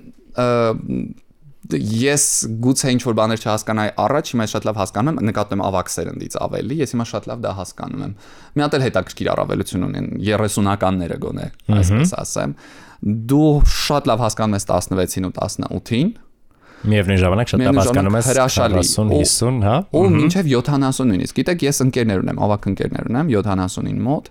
[1.68, 2.24] ես
[2.64, 6.36] գուցե ինչ որ բաներ չհասկանայի առաջ, հիմա շատ լավ հասկանում եմ, նկատում եմ ավակ սերնդից
[6.40, 8.14] ավելի, ես հիմա շատ լավ դա հասկանում եմ։
[8.56, 11.46] Մի հատ էլ հետաքրքիր առավելություն ունեն 30-ականները գոնե,
[11.76, 12.56] այսպես ասեմ։
[13.30, 16.10] Դու շատ լավ հասկանում ես 16-ին ու 18-ին,
[16.80, 21.64] Միևնույն ժամանակ շատ լավ հասկանում ես հրաշալի։ 40, 50, հա։ ու մինչև 70 նույնիսկ։ Գիտեք,
[21.66, 24.30] ես ընկերներ ունեմ, ավակ ընկերներ ունեմ 70-ին մոտ,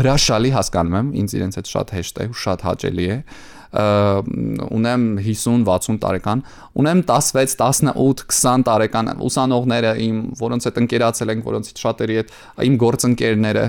[0.00, 3.22] հրաշալի հասկանում եմ, ինձ իրենց հետ շատ հեշտ է ու շատ հաճելի է ը,
[3.70, 6.42] ունեմ 50-60 տարեկան,
[6.82, 12.34] ունեմ 16, 18, 20 տարեկան ուսանողները իմ, որոնց հետ ընկերացել ենք, որոնցից շատերի հետ
[12.66, 13.64] իմ գործընկերները,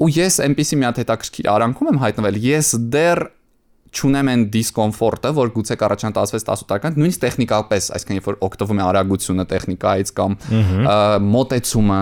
[0.00, 3.24] ու ես այնպեսի մի հատ հետաքրքիր արանքում եմ հայտնվել, ես դեռ
[3.90, 8.84] չունեմ այն դիսկոմֆորտը, որ գուցե առաջան 16-18 տարեկան նույնիսկ տեխնիկապես, այսինքն երբ որ օգտվում է
[8.86, 10.36] արագությունը տեխնիկայից կամ
[11.30, 12.00] մոտեցումը,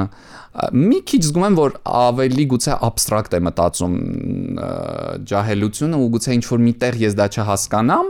[0.74, 3.96] մի քիչ զգում եմ, որ ավելի գուցե абստրակտ է մտածում
[5.32, 8.08] ջահելությունը ու գուցե ինչ որ միտեղ ես դա չհասկանամ,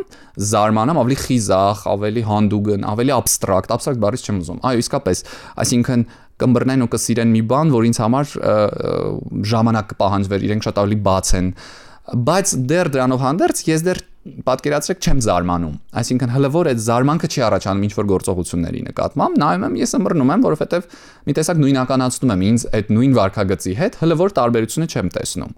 [0.48, 5.22] զարմանամ, ավելի խիզախ, ավելի հանդուգն, ավելի абստրակտ, абստրակտ բառից չեմ ուզում։ Այո, իսկապես,
[5.66, 6.06] այսինքն
[6.38, 8.32] կմբռնեն ու կսիրեն մի բան, որ ինձ համար
[9.52, 14.00] ժամանակ կպահանջվեր, իրենք շատ ավելի բաց են։ Ա, բայց դեռ դրանով հանդերձ ես դեռ
[14.44, 19.66] պատկերացրեք չեմ զարմանում այսինքն հələ որ այդ զարմանքը չի առաջանում ինչ որ գործողությունների նկատմամբ նայում
[19.68, 20.88] եմ ես ըմռնում եմ որովհետև
[21.28, 25.54] մի տեսակ նույնականացնում եմ ինձ այդ նույն վարքագծի հետ հələ որ տարբերությունը չեմ տեսնում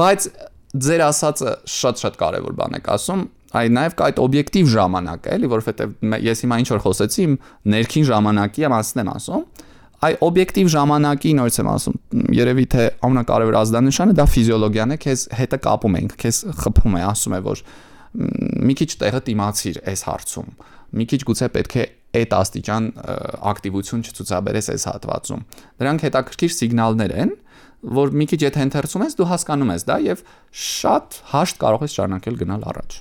[0.00, 0.28] բայց
[0.84, 6.16] ձեր ասածը շատ-շատ կարևոր բան եք ասում այ նաև կա այդ օբյեկտիվ ժամանակ էլի որովհետև
[6.24, 7.36] ես հիմա ինչ որ խոսեցի իմ
[7.74, 9.44] ներքին ժամանակի մասին եմ ասում
[10.04, 11.98] այ օբյեկտիվ ժամանակի նորից եմ ասում
[12.36, 17.36] երևի թե ամենակարևոր ազդանշանը դա ֆիզիոլոգիան է քեզ հետը կապում ենք քեզ խփում է ասում
[17.38, 17.62] է որ
[18.68, 20.50] մի քիչ տեղը դիմացիր այս հարցում
[20.94, 22.84] մի քիչ գուցե պետք է այդ աստիճան
[23.50, 25.42] ակտիվություն չցուցաբերես այս հատվածում
[25.82, 27.34] դրանք հետաքրքիր սիգնալներ են
[27.98, 30.22] որ մի քիչ եթե ընթերցում ես դու հասկանում ես դա եւ
[30.68, 33.00] շատ հաշտ կարող ես շարունակել գնալ առաջ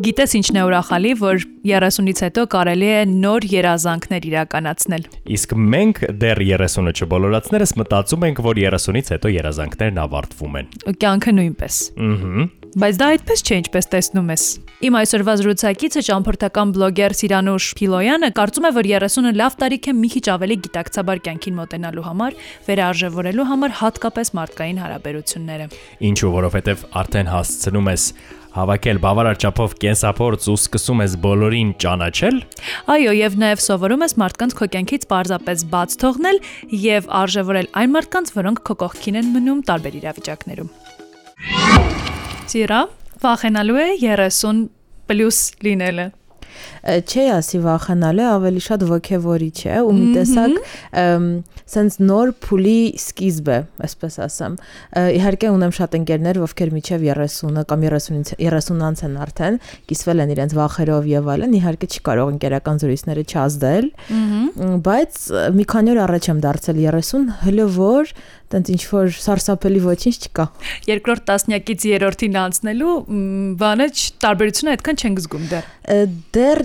[0.00, 5.02] Գիտես ինչն է ուրախալի, որ 30-ից հետո կարելի է նոր երազանքներ իրականացնել։
[5.36, 10.72] Իսկ մենք դեռ 30-ը չբոլորացներս մտածում ենք, որ 30-ից հետո երազանքներն ավարտվում են։
[11.04, 14.42] Կյանքը նույնպես։ Ահա։ Բայց դա այդպես չէ, ինչպես տեսնում ես։
[14.86, 20.10] Իմ այսօրվա զրուցակիցը ճամփորդական բլոգեր Սիրանուշ Փիլոյանը կարծում է, որ 30-ը լավ տարիք է մի
[20.14, 22.36] քիչ ավելի գիտակցաբար կյանքին մոտենալու համար,
[22.70, 25.66] վերարժևորելու համար հատկապես մարդկային հարաբերությունները։
[26.10, 28.06] Ինչու, որովհետև արդեն հասցնում ես
[28.54, 32.38] հավաքել բավարար չափով կենսափորձ ու սկսում ես բոլորին ճանաչել,
[32.94, 36.40] Այո, եւ նաեւ սովորում ես մարդկանց քո կյանքից պարզապես բաց թողնել
[36.84, 40.70] եւ արժևորել այն մարդկանց, որոնք քո կողքին են մնում տարբեր իրավիճակներում։
[42.50, 42.80] Սիրա,
[43.22, 44.64] վախենալու է 30
[45.10, 46.06] պլյուս լինելը։
[46.80, 50.54] Չի ասի վախենալը ավելի շատ ոգևորիչ է ու մի տեսակ
[51.70, 54.56] սենց նոր փուլի սկիզբ է, այսպես ասեմ։
[55.20, 60.56] Իհարկե ունեմ շատ ընկերներ, ովքեր միջև 30-ը կամ 30-ից 30-անց են արդեն, կիսվել են իրենց
[60.60, 63.88] վախերով եւ այլն, իհարկե չի կարող ընկերական զրույցները չազդել։
[64.90, 65.22] Բայց
[65.60, 68.14] մի քանի օր առաջ եմ դարձել 30, հələ որ
[68.50, 70.44] տենց ինչ որ սարսափելի ոչինչ չկա։
[70.90, 72.94] Երկրորդ տասնյակից երրորդին անցնելու
[73.60, 73.86] բանը
[74.24, 75.68] տարբերությունը այդքան չենք զգում դեռ։
[76.34, 76.62] Դեռ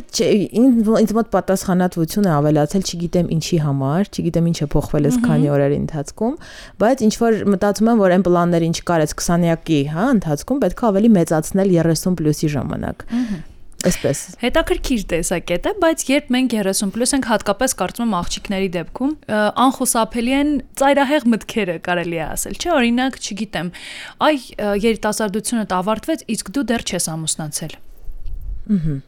[0.62, 5.78] ինձ մոտ պատասխանատվություն է ավելացել, չգիտեմ ինչի համար, չգիտեմ ինչ է փոխվել այս քանի օրերի
[5.84, 6.36] ընթացքում,
[6.82, 10.80] բայց ինչ որ մտածում եմ, որ այն պլանները ինչ կար այս 20-յակի, հա, ընթացքում պետք
[10.80, 13.06] է ավելի մեծացնել 30 պլյուսի ժամանակ։
[13.86, 19.12] Այսպես։ Հետաքրքիր տեսակետ է, բայց երբ մենք 30+ ենք հատկապես կարծում եմ աղջիկների դեպքում,
[19.62, 23.70] անխուսափելի են ծայրահեղ մտքերը, կարելի է ասել, չէ՞, օրինակ, չգիտեմ,
[24.26, 24.36] այ
[24.90, 27.78] երիտասարդությունը ավարտվեց, իսկ դու դեռ չես ամուսնացել։
[28.66, 29.04] Ամ,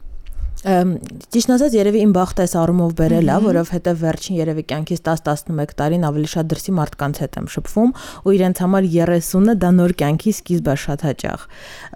[0.58, 6.06] Ճիշտ ասած, երևի իմ բախտը այս առումով բերել է, որովհետև վերջին երևի կյանքից 10-11 տարին
[6.08, 7.92] ավելի շատ դրսի մարդկանց հետ եմ շփվում
[8.26, 11.46] ու իրենց համար 30-ը դա նոր կյանքի սկիզբ է շատ հաճախ։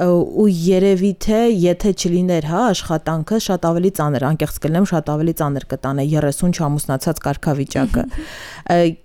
[0.07, 5.67] Ու երևի թե եթե չլիներ, հա, աշխատանքը շատ ավելի ծանր, անկեղծ կլինեմ, շատ ավելի ծանր
[5.73, 8.07] կտանե 30 չամուսնացած կարգավիճակը։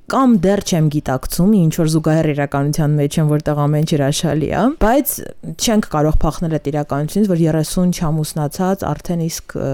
[0.07, 4.61] Կամ դեռ չեմ գիտակցում, ինչ որ զուգահեռ իրականության մեջ եմ, որտեղ ամեն ինչ հրաշալի է,
[4.79, 5.15] բայց
[5.57, 9.69] չենք կարող փախնել այդ իրականությունից, որ 30 չամուսնացած արդեն իսկ ը,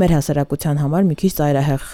[0.00, 1.84] մեր հասարակության համար մի քիչ ծայրահեղ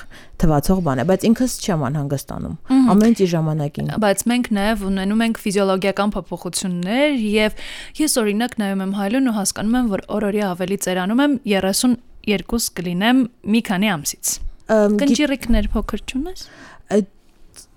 [0.43, 2.57] թվացող բան է, բայց ինքս չեմ անհանգստանում։
[2.93, 7.61] Ամեն ինչ իր ժամանակին։ Բայց մենք նաև ունենում ենք ֆիզիոլոգիական փոփոխություններ եւ
[8.03, 12.65] ես օրինակ նայում եմ հայլուն ու հասկանում եմ, որ օրորի ավելի ծերանում եմ 30 երկուս
[12.77, 13.19] կլինեմ
[13.55, 14.33] մի քանի ամսից։
[14.67, 16.49] Կնճիրիկներ փոքր չունես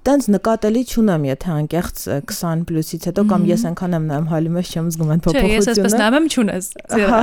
[0.07, 4.69] տենց նկատելի չունեմ, եթե անկեղծ 20 պլյուսից հետո կամ ես այնքան եմ նայում հալի մեջ
[4.69, 6.69] չեմ զգում այն փոփոխությունը։ Չէ, ես այսպես նայում եմ չունես։
[7.09, 7.19] Հա,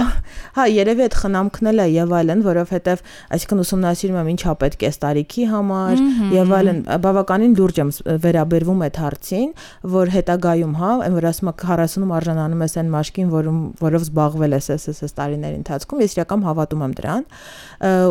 [0.57, 3.03] հա, երևի այդ խնամքն էլ է եւ այլն, որովհետեւ
[3.37, 6.03] այսինքն ուսումնասիրում եմ ինչա պետք է տարիքի համար
[6.37, 7.91] եւ այլն, բավականին լուրջ եմ
[8.27, 9.51] վերաբերվում այդ հարցին,
[9.97, 14.71] որ հետագայում, հա, այն որ ասում 40-ում արժանանում ես այն մաշկին, որում որով զբաղվել ես
[14.77, 17.27] SSS տարիների ընթացքում, ես իրական հավատում եմ դրան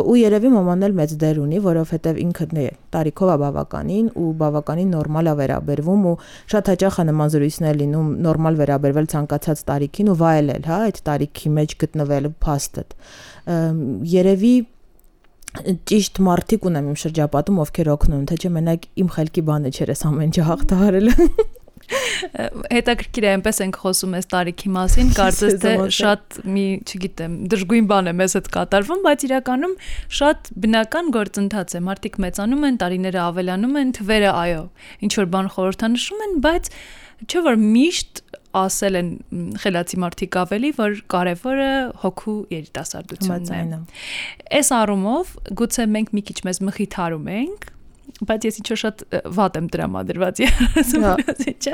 [0.06, 2.48] ու երևի մաման էլ մեծ դեր ունի, որովհետեւ ինքը
[2.96, 4.55] տարիքով է բավականին ու բավականին
[4.92, 6.14] նորմալ է վերաբերվում ու
[6.54, 11.52] շատ հաճախ է նման զրույցներ լինում նորմալ վերաբերվել ցանկացած տարիքին ու վայելել, հա, այդ տարիքի
[11.56, 12.86] մեջ գտնվել փաստը։
[14.16, 14.56] Երևի
[15.56, 20.02] ճիշտ մարդիկ ունեմ իմ շրջապատում, ովքեր օգնում, թե չէ մենակ իմ խելքի բանը չէր այս
[20.10, 21.14] ամեն ինչ հաղթահարել
[21.86, 28.12] հետաքրքիր է այնպես ենք խոսում այս տարիքի մասին, կարծես թե շատ մի, չգիտեմ, դժգույն բան
[28.12, 29.76] է մեզ հետ կատարվում, բայց իրականում
[30.20, 34.64] շատ բնական գործընթաց է։ Մարդիկ մեծանում են, տարիները ավելանում են, թվերը այո,
[35.06, 36.72] ինչ որ բան խորհրդանշում են, բայց
[37.26, 38.24] չէ որ միշտ
[38.56, 39.10] ասել են
[39.60, 41.72] խելացի մարդիկ ավելի, որ կարևորը
[42.04, 43.80] հոգու երիտասարդությունն է։
[44.60, 47.68] Այս առումով գուցե մենք մի քիչ մեզ մխիթարում ենք,
[48.26, 49.04] բայց ես ինչ-որ շատ
[49.36, 51.74] վատ եմ տրամադրված երազումից, չէ։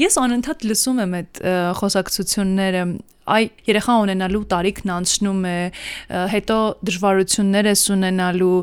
[0.00, 1.40] Ես անընդհատ լսում եմ այդ
[1.80, 2.82] խոսակցությունները,
[3.30, 5.56] այ երեխա ունենալու տարիքն անցնում է,
[6.34, 6.58] հետո
[6.90, 8.58] դժվարություններ ես ունենալու,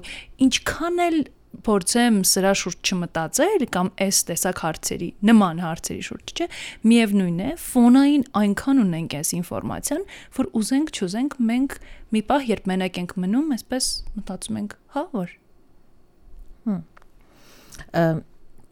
[0.47, 1.17] ինչքան էլ
[1.65, 6.47] փորձեմ սրա շուրջ չմտածել կամ այս տեսակ հարցերի, նման հարցերի շուրջ, չէ,
[6.91, 10.05] միևնույն է, ֆոնային այնքան ունենք այս ինֆորմացիան,
[10.37, 11.77] որ ուզենք, չուզենք, մենք
[12.13, 15.35] մի պահ երբ մենակ ենք մնում, այսպես մտածում ենք, հա, որ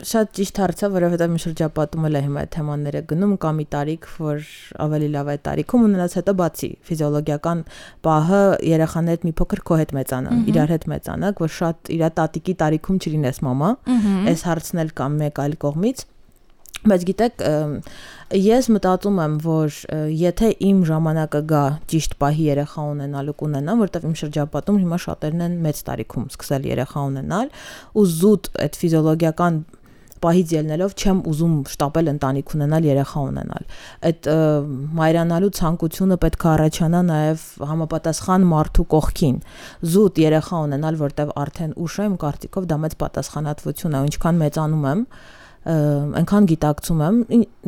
[0.04, 3.66] շատ ճիշտ հարց է, որովհետև մի շրջապատում էլ է հիմա այդ թեմաները գնում կամ ի
[3.76, 4.50] տարիք, որ
[4.86, 7.62] ավելի լավ է տարիքում ունենաց հետո բացի ֆիզիոլոգիական
[8.08, 8.42] պահը
[8.76, 13.40] երեխաներդ մի փոքր քո հետ մեծանան, իրար հետ մեծանակ, որ շատ իր տատիկի տարիքում չլինես
[13.48, 13.72] մամա։
[14.36, 16.06] Այս հարցն էլ կամ մեկ այլ կողմից
[16.86, 17.44] Բայց գիտեք,
[18.38, 19.78] ես մտածում եմ, որ
[20.20, 25.56] եթե իմ ժամանակը գա ճիշտ պահի երեխա ունենալու կունենամ, որտեվ իմ շրջապատում հիմա շատերն են
[25.66, 27.50] մեծ տարիքում սկսել երեխա ունենալ,
[27.98, 29.60] ու զուտ այդ ֆիզիոլոգիական
[30.24, 33.68] պահից ելնելով չեմ ուզում շտապել ընտանիք ունենալ, երեխա ունենալ։
[34.10, 34.30] Այդ
[35.00, 39.40] մայրանալու ցանկությունը պետք է առաջանա նաև համապատասխան մարդու կողքին։
[39.96, 45.04] Զուտ երեխա ունենալ, որտեվ արդեն ուշ եմ, կարծիքով դա մեծ պատասխանատվություն է, ինչքան մեծանում եմ,
[45.66, 47.16] այնքան գիտակցում եմ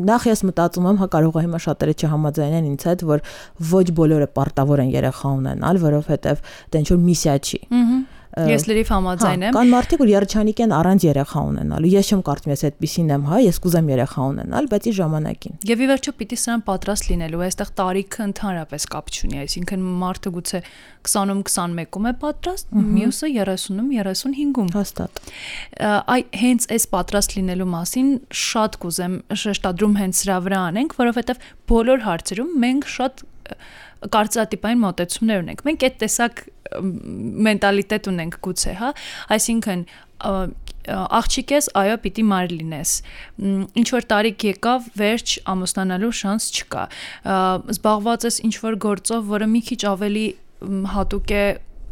[0.05, 3.23] նախ ես մտածում եմ հա կարող է հիմա շատերը չհամաձայնեն ինձ հետ որ
[3.71, 6.43] ոչ բոլորը պարտավոր են երեխա ունենալ որովհետև
[6.75, 7.59] դա ինչ որ միսիա չի
[8.37, 12.53] Ես լրիվ համաձայն եմ։ Կան մարդիկ, որ երջանիկ են առանց երեխա ունենալու։ Ես չեմ կարծում
[12.53, 16.37] ես այդպեսին եմ, հա, ես կուզեմ երեխա ունենալ, բայց ի ժամանակին։ Եվ ի վերջո պիտի
[16.43, 20.61] սրան պատրաստ լինելու, այստեղ տարիքը ընդհանրապես կապ չունի, այսինքն մարդը գուցե
[21.07, 25.21] 20-ում 21-ում է պատրաստ, մյուսը 30-ում 35-ում։ Հաստատ։
[25.87, 28.09] Այ հենց այս պատրաստ լինելու մասին
[28.43, 33.23] շատ կուզեմ շեշտադրում հենց սրա վրա անենք, որովհետև բոլոր հարցերում մենք շատ
[34.13, 36.41] կարծրատիպային մոտեցումներ ունենք։ Մենք այդ տեսակ
[37.47, 38.93] մենտալիտետ ունենք գուցե, հա,
[39.37, 39.85] այսինքն
[40.87, 42.91] աղջիկ ես, այո, պիտի մար լինես։
[43.81, 46.83] Ինչ որ տարիք եկավ, վերջ ամուսնանալու շանս չկա։
[47.75, 50.27] Զբաղված ես ինչ որ գործով, որը մի քիչ ավելի
[50.95, 51.45] հատուկ է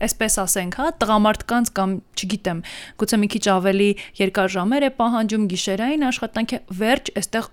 [0.06, 2.62] այսպես ասենք, հա, տղամարդկանց կամ, չգիտեմ,
[3.00, 7.50] գուցե մի քիչ ավելի երկար ժամեր է պահանջում գիշերային աշխատանքի վերջ, այստեղ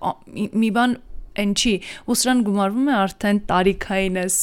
[0.63, 0.97] մի բան
[1.41, 1.73] այն չի
[2.05, 4.39] ու սրան գումարվում է արդեն տարիքային էս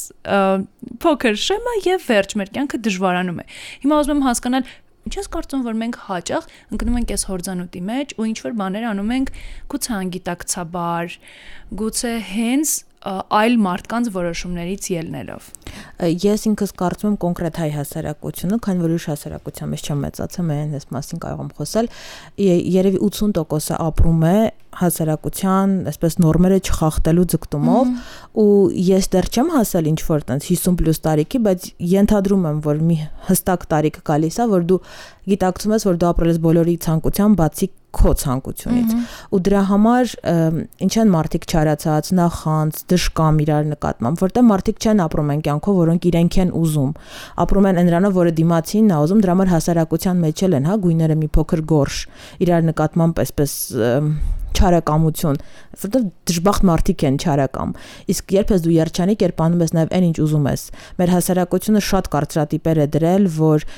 [1.05, 3.46] փոքր շեմա եւ վերջ մեր կյանքը դժվարանում է
[3.85, 8.11] հիմա ուզում եմ հասկանալ Ինչ ես կարծում որ մենք հաճախ ընկնում ենք այս հորձանուտի մեջ
[8.20, 9.31] ու ինչ որ բաներ անում ենք
[9.72, 11.14] գուցե անգիտակցաբար,
[11.81, 15.45] գուցե հենց այլ մարդկանց որոշումներից ելնելով։
[16.21, 20.75] Ես ինքս կարծում եմ կոնկրետ հայ հասարակությունը, քանի որ ուրիշ հասարակության մեջ չեմ մեծացել, մեն
[20.77, 21.89] այս մասին կարող եմ խոսել,
[22.77, 24.37] երևի 80%-ը ապրում է
[24.81, 27.89] հասարակության, այսպես նորմերը չխախտելու ձգտումով
[28.39, 28.53] ու
[28.91, 32.99] ես դեռ չեմ հասել ինչ որ տենց 50+ տարիքի, բայց ենթադրում եմ, որ մի
[33.31, 34.81] հստակ տարիք գալիս է, որ դու
[35.35, 38.94] գիտակցում ես, որ դու ապրել ես բոլորի ցանկության, բացի քո ցանկությունից
[39.35, 40.12] ու դրա համար
[40.87, 46.11] ինչ են մարդիկ չարացած նախանց դժկամ իրար նկատմամբ որտեղ մարդիկ չեն ապրում են կյանքով որոնք
[46.11, 46.92] իրենք են ուզում
[47.46, 51.33] ապրում են այնրանով որը դիմացին նա ուզում դրա համար հասարակության մեջ են հա գույները մի
[51.38, 52.05] փոքր գորշ
[52.46, 53.57] իրար նկատմամբ այսպես
[54.61, 55.38] չարակամություն,
[55.83, 57.74] որտեղ դժբախտ մարդիկ են չարակամ։
[58.14, 60.64] Իսկ երբ ես դու երջանիկ երբանում ես նաև այն ինչ ուզում ես։
[61.00, 63.68] Մեր հասարակությունը շատ կարծրատիպեր է դրել, որ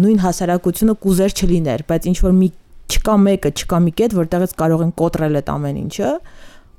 [0.00, 2.50] նույն հասարակությունը կուզեր չլիներ, բայց ինչ որ մի
[2.90, 6.10] չկա մեկը, չկա մի կետ, որտեղից կարող են կոտրել այդ ամեն ինչը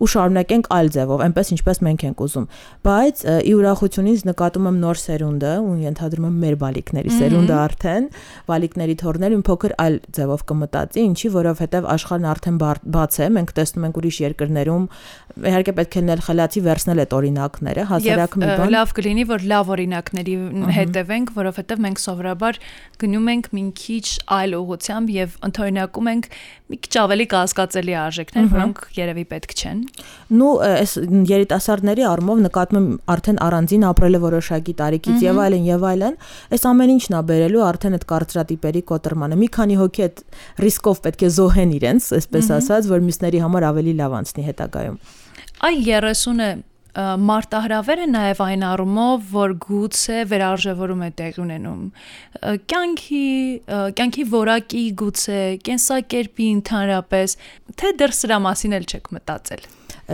[0.02, 2.46] ու շարունակենք այլ ձևով, այնպես ինչպես մենք ենք ուզում։
[2.88, 8.08] Բայց ի ուրախությունից նկատում եմ նոր սերունդը, ու ենթադրում եմ մեր բալիկների սերունդը արդեն,
[8.50, 13.86] բալիկների թորները մի փոքր այլ ձևով կմտածի, ինչի, որովհետև աշխարհն արդեն բաց է, մենք տեսնում
[13.92, 14.86] ենք ուրիշ երկրներում,
[15.52, 19.72] իհարկե պետք է նել խելացի վերցնել այդ օրինակները, հասարակ մի բան։ Լավ կլինի, որ լավ
[19.76, 20.36] օրինակների
[20.82, 22.60] հետևենք, որովհետև մենք սովորաբար
[23.02, 24.06] գնում ենք մի քիչ
[24.42, 26.30] այլ ուղությամբ եւ ընդօրինակում ենք
[26.72, 29.82] մի քիչ ավելի կասկածելի արժեքներ, որոնք երևի պետք չեն։
[30.40, 30.94] Նու այս
[31.32, 36.18] երիտասարդների առումով նկատում եմ արդեն առանձին ապրելը որոշակի տարիքից եւ այլն եւ այլն,
[36.56, 40.26] այս ամեն ինչն է բերելու արդեն այդ կարծրատիպերի կոտրմանը։ Մի քանի հոգի այդ
[40.66, 45.00] ռիսկով պետք է զոհեն իրենց, այսպես ասած, որ մյուսների համար ավելի լավ անցնի հետագայում։
[45.62, 46.52] Այ 30-ը
[47.00, 51.84] մարտահրավեր է նաև այն առումով, որ գուցե վերարժևորում է տեղի ունենում։
[52.74, 53.26] Կյանքի,
[54.00, 57.38] կյանքի որակի գուցե, կենսակերպի ընդհանրապես,
[57.80, 59.70] թե դեռ սրա մասին էլ չեք մտածել։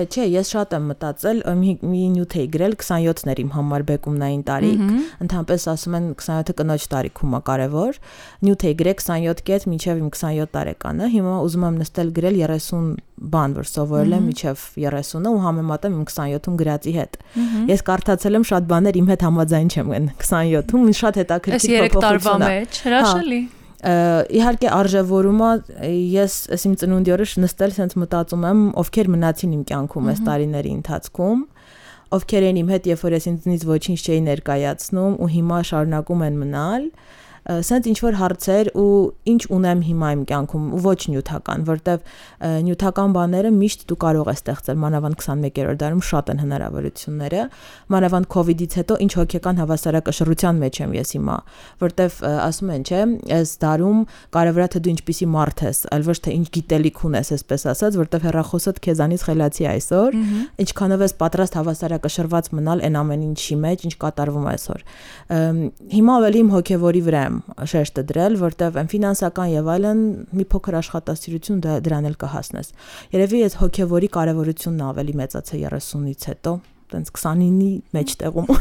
[0.05, 4.43] Չէ, ես շատ եմ մտածել, մի, մի նյութ էի գրել 27-ն էր իմ համար բեկումնային
[4.47, 4.83] տարիք,
[5.25, 7.99] ընդհանրապես ասում են 27-ը կնոջ տարիքում է կարևոր։
[8.47, 12.95] Նյութ էի գրել 27 կետ մինչև իմ 27 տարեկանը։ Հիմա ուզում եմ նստել գրել 30
[13.17, 17.19] բան, որ սովորել եմ մինչև 30-ը ու համեմատեմ իմ 27-ում գրածի հետ։
[17.73, 21.97] Ես կարդացել եմ շատ բաներ իմ հետ համաձայն չեմ այն 27-ում, շատ հետաքրքիր փոփոխություն է։
[21.97, 25.49] Այս 3 տարվա մեջ հրաշալի։ Հա իհարկե արժևորումը
[26.17, 30.71] ես այս իմ ծնունդի օրը նստել sense մտածում եմ ովքեր մնացին իմ կյանքում այս տարիների
[30.77, 31.43] ընթացքում
[32.17, 36.41] ովքեր են իմ հետ երբ որ ես ինձնից ոչինչ չէի ներկայացնում ու հիմա շարունակում են
[36.41, 36.89] մնալ
[37.47, 38.87] սենց ինչ որ հարցեր ու
[39.31, 41.99] ինչ ունեմ հիմա իմ կյանքում ու ոչ նյութական, որտեվ
[42.67, 47.45] նյութական բաները միշտ դու կարող ես ստեղծել, մանավանդ 21-րդ դարում շատ են հնարավորությունները,
[47.95, 51.37] մանավանդ իդից հետո ինչ հոգեկան հավասարակշռության մեջ եմ ես հիմա,
[51.87, 53.01] որտեվ ասում են, չէ,
[53.37, 53.99] այս դարում
[54.37, 57.97] կարևոր է թե դու ինչպիսի մարդ ես, այլ ոչ թե ինչ գիտելիք ունես, այսպես ասած,
[58.01, 60.17] որտեվ հերախոսդ քեզանից խելացի այսօր,
[60.67, 64.85] ինչքանով ես պատրաստ հավասարակշռված մնալ այն ամեն ինչի մեջ, ինչ կատարվում այսօր։
[65.97, 67.36] Հիմա ավելի իմ հոգևորի վրա եմ
[67.73, 70.01] շեշտը դրել, որտեվ այն ֆինանսական եւ այլն
[70.37, 72.73] մի փոքր աշխատասիրություն դա դրան էլ կհասնես։
[73.17, 76.57] Երևի այս հոգեվորի կարևորությունն ավելի մեծացել 30-ից հետո
[76.91, 78.51] տենց 29-ի մեջտեղում։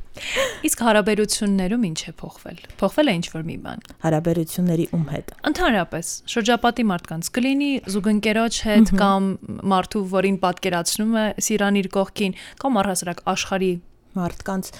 [0.66, 6.12] Իսկ հարաբերություններում ինչ է փոխվել։ Փոխվել է ինչ որ մի բան։ Հարաբերությունների ում հետ։ Ընդհանրապես,
[6.32, 9.28] շրջապատի մարդկանց կլինի զուգընկերոջ հետ կամ
[9.76, 13.72] մարդու, որին պատկերացնում է Սիրան իր կողքին, կամ առհասարակ աշխարհի
[14.16, 14.70] մարդկանց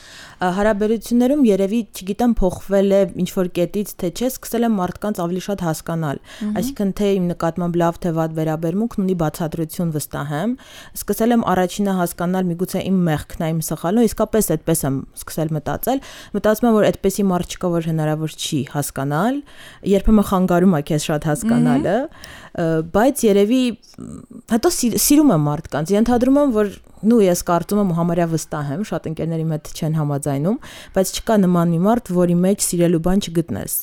[0.57, 5.65] հարաբերություններում երևի, չգիտեմ, փոխվել է ինչ որ կետից, թե չէ, սկսել եմ մարդկանց ավելի շատ
[5.67, 6.21] հասկանալ։
[6.57, 10.57] Այսինքն թե իմ նկատմամբ լավ թե վատ վերաբերմունքն ունի բացատրություն վստահեմ,
[10.97, 15.53] սկսել եմ առաջինը հասկանալ միգուցե իմ մեղքն է, իմ սխալն է, իսկապես այդպես եմ սկսել
[15.57, 16.03] մտածել։
[16.37, 19.41] Մտածում եմ, որ այդպեսի մարդ չկա, որ հնարավոր չի հասկանալ,
[19.97, 21.97] երբեմն խանգարում է քեզ շատ հասկանալը,
[22.57, 23.63] բայց երևի
[24.53, 26.71] հետո սիրում եմ մարդկանց։ Ենթադրում եմ, որ
[27.05, 30.57] նու ես կարծում եմ համարյա վստահ եմ, շատ ընկերների հետ չեն համաձայնում,
[30.97, 33.75] բայց չկա նման մի մարդ, որի մեջ սիրելու բան չգտնես։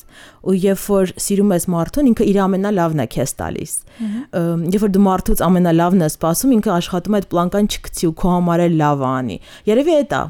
[0.44, 3.72] Ու երբ որ սիրում ես մարդուն, ինքը իր ամենալավն է քեզ տալիս։
[4.74, 8.32] Երբ որ դու մարդուց ամենալավն ես սպասում, ինքը աշխատում է այդ պլանկան չգցի ու քո
[8.34, 9.38] համար է լավ անի։
[9.70, 10.22] Երևի այդ է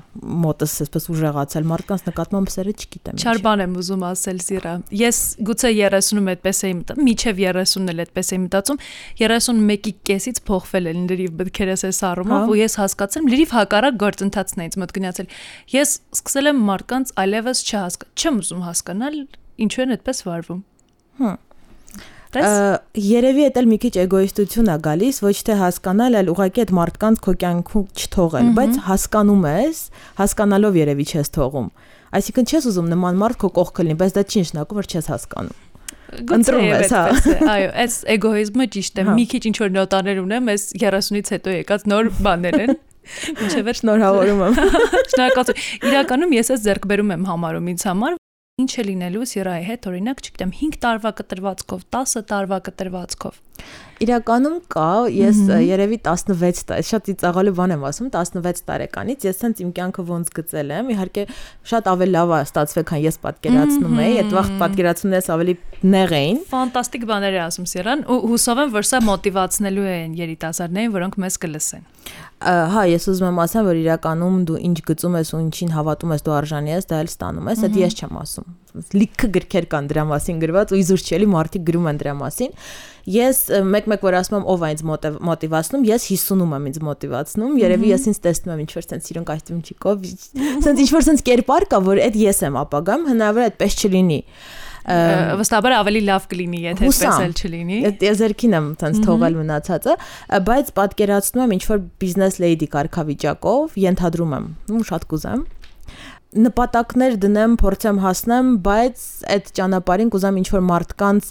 [0.45, 5.19] մոտս այսպես ուժեղացել մարդկանց նկատմամբ սերը չգիտեմ։ Չար բան եմ ուզում ասել Զիրա։ Ես
[5.49, 8.81] գուցե 30-ում այդպես էի մտածում, միջև 30-ն էլ այդպես էի մտածում,
[9.25, 14.69] 31-ի կեսից փոխվել են լրիվ բդքերս այս առումով ու ես հասկացել, լրիվ հակառակ գործընթացն է
[14.69, 15.33] ինձ մոտ գնացել։
[15.75, 19.19] Ես սկսել եմ մարդկանց այլևս չհասկա, չեմ ուզում հասկանալ
[19.65, 20.63] ինչու են այդպես վարվում։
[21.25, 21.37] Հմ
[22.35, 27.21] երևի այդ էլ մի քիչ էգոիստություն է գալիս, ոչ թե հասկանալ, այլ ուղղակի այդ մարդկանց
[27.27, 29.83] քո կյանքում չթողել, բայց հասկանում ես,
[30.19, 31.69] հասկանալով երևի չես թողում։
[32.19, 35.64] Այսինքն չես ուզում նման մարդ քո կողքը լինի, բայց դա չի նշանակում, որ չես հասկանում
[36.39, 37.05] ընտրում ես, հա։
[37.55, 41.55] Այո, այս էգոիզմը ճիշտ է։ հա։ Մի քիչ ինչ որ նոտաներ ունեմ, այս 30-ից հետո
[41.55, 42.75] եկած նոր բաներ են։
[43.45, 44.61] Ինչեւ շնորհավորում եմ։
[45.15, 48.17] Շնորհակալություն։ Իրականում ես այս ձեռք բերում եմ համարում ինձ համար,
[48.65, 53.41] ինչ է լինելու Սիրայի հետ, օրինակ, չգիտեմ, 5 տարվա կտրվածքով, 10 տարվա կտրվածքով։
[54.05, 59.63] Իրականում կա, ես երևի 16 տարի, շատ ծիծաղալու բան եմ ասում, 16 տարեկանից ես ցենց
[59.63, 61.25] իմ կյանքը ոնց գծել եմ, իհարկե
[61.71, 65.55] շատ ավելի լավ է ստացվել, քան ես պատկերացնում էի, այդ վաղ պատկերացումներս ավելի
[65.95, 70.95] նեղ էին։ Ֆանտաստիկ բաներ է ասում Սիրան, ու հուսով եմ, որ սա մոտիվացնելու է երիտասարդներին,
[70.99, 71.89] որոնք մեզ կլսեն
[72.45, 76.27] հա ես ուզում եմ ասեմ որ իրականում դու ինչ գծում ես ու ինչին հավատում ես
[76.27, 80.05] դու արժանի ես դա էլ ստանում ես դա ես չեմ ասում լիքը գրքեր կան դրա
[80.11, 82.57] մասին գրված ու իզուրչելի մարդիկ գրում են դրա մասին
[83.15, 83.41] ես
[83.75, 84.83] մեկ-մեկ որ ասում եմ ով այնց
[85.29, 89.29] մոտիվացնում ես 50-ում եմ ինձ մոտիվացնում երևի ես ինձ տեսնում եմ ինչ որ sense իրոն
[89.31, 90.05] կայտում չիկով
[90.67, 94.21] sense ինչ որ sense կերպար կա որ այդ ես եմ ապագամ հնարավոր է այդպես չլինի
[94.85, 99.95] վստահաբար ավելի լավ կլինի, եթե այդպես էլ չլինի։ Ես երկին եմ ցած թողել մնացածը,
[100.45, 105.47] բայց պատկերացնում եմ ինչ որ բիզնես լեյդի կարգավիճակով ենթադրում եմ, ու շատ կուզեմ
[106.35, 109.03] նպատակներ դնեմ, փորձեմ հասնեմ, բայց
[109.35, 111.29] այդ ճանապարհին կուզեմ ինչ որ մարդկանց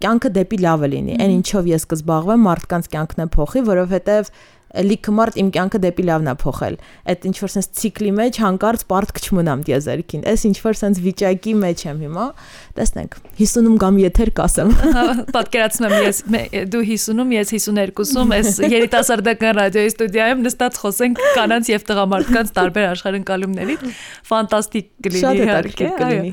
[0.00, 4.30] կյանքը դեպի լավը լինի։ Այն ինչով ես կզբաղվեմ, մարդկանց կյանքն է փոխի, որովհետև
[4.70, 6.76] լիքը մարդ իմ կյանքը դեպի լավն է փոխել։
[7.10, 11.54] Այդ ինչ որ sense ցիկլի մեջ հանկարծ պարտք չմնամ դիեզերքին։ Այս ինչ որ sense վիճակի
[11.64, 12.26] մեջ եմ հիմա։
[12.78, 14.72] Տեսնենք 50-ում գամ եթեր կասեմ։
[15.36, 16.22] Պատկերացնում եմ ես
[16.70, 23.76] դու 50-ում, ես 52-ում, այս երիտասարդական ռադիոյի ստուդիայում նստած խոսենք կանանց եւ տղամարդկանց տարբեր աշխարհընկալումների։
[24.30, 26.24] Ֆանտաստիկ կլինի իհարկե, այո։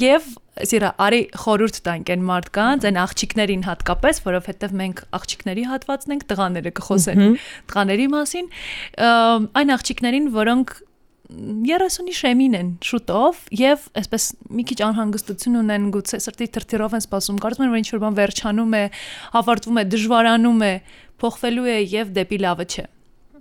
[0.00, 0.30] Եվ
[0.68, 6.72] սիրա արի խորուրդ տանք այն մարդկանց, այն աղջիկներին հատկապես, որովհետև մենք աղջիկների հատվածն ենք, տղաները
[6.80, 7.24] կխոսեն
[7.70, 8.48] տղաների մասին,
[9.60, 10.74] այն աղջիկներին, որոնք
[11.30, 17.38] 30-ի շեմին են շուտով եւ այսպես մի քիչ անհանգստություն ունեն գուցե սրտի թրթիրով են սպասում
[17.44, 18.82] կարծում են որ ինչ որ բան վերջանում է
[19.40, 20.72] ավարտվում է դժվարանում է
[21.22, 22.86] փոխվելու է եւ դեպի լավը չէ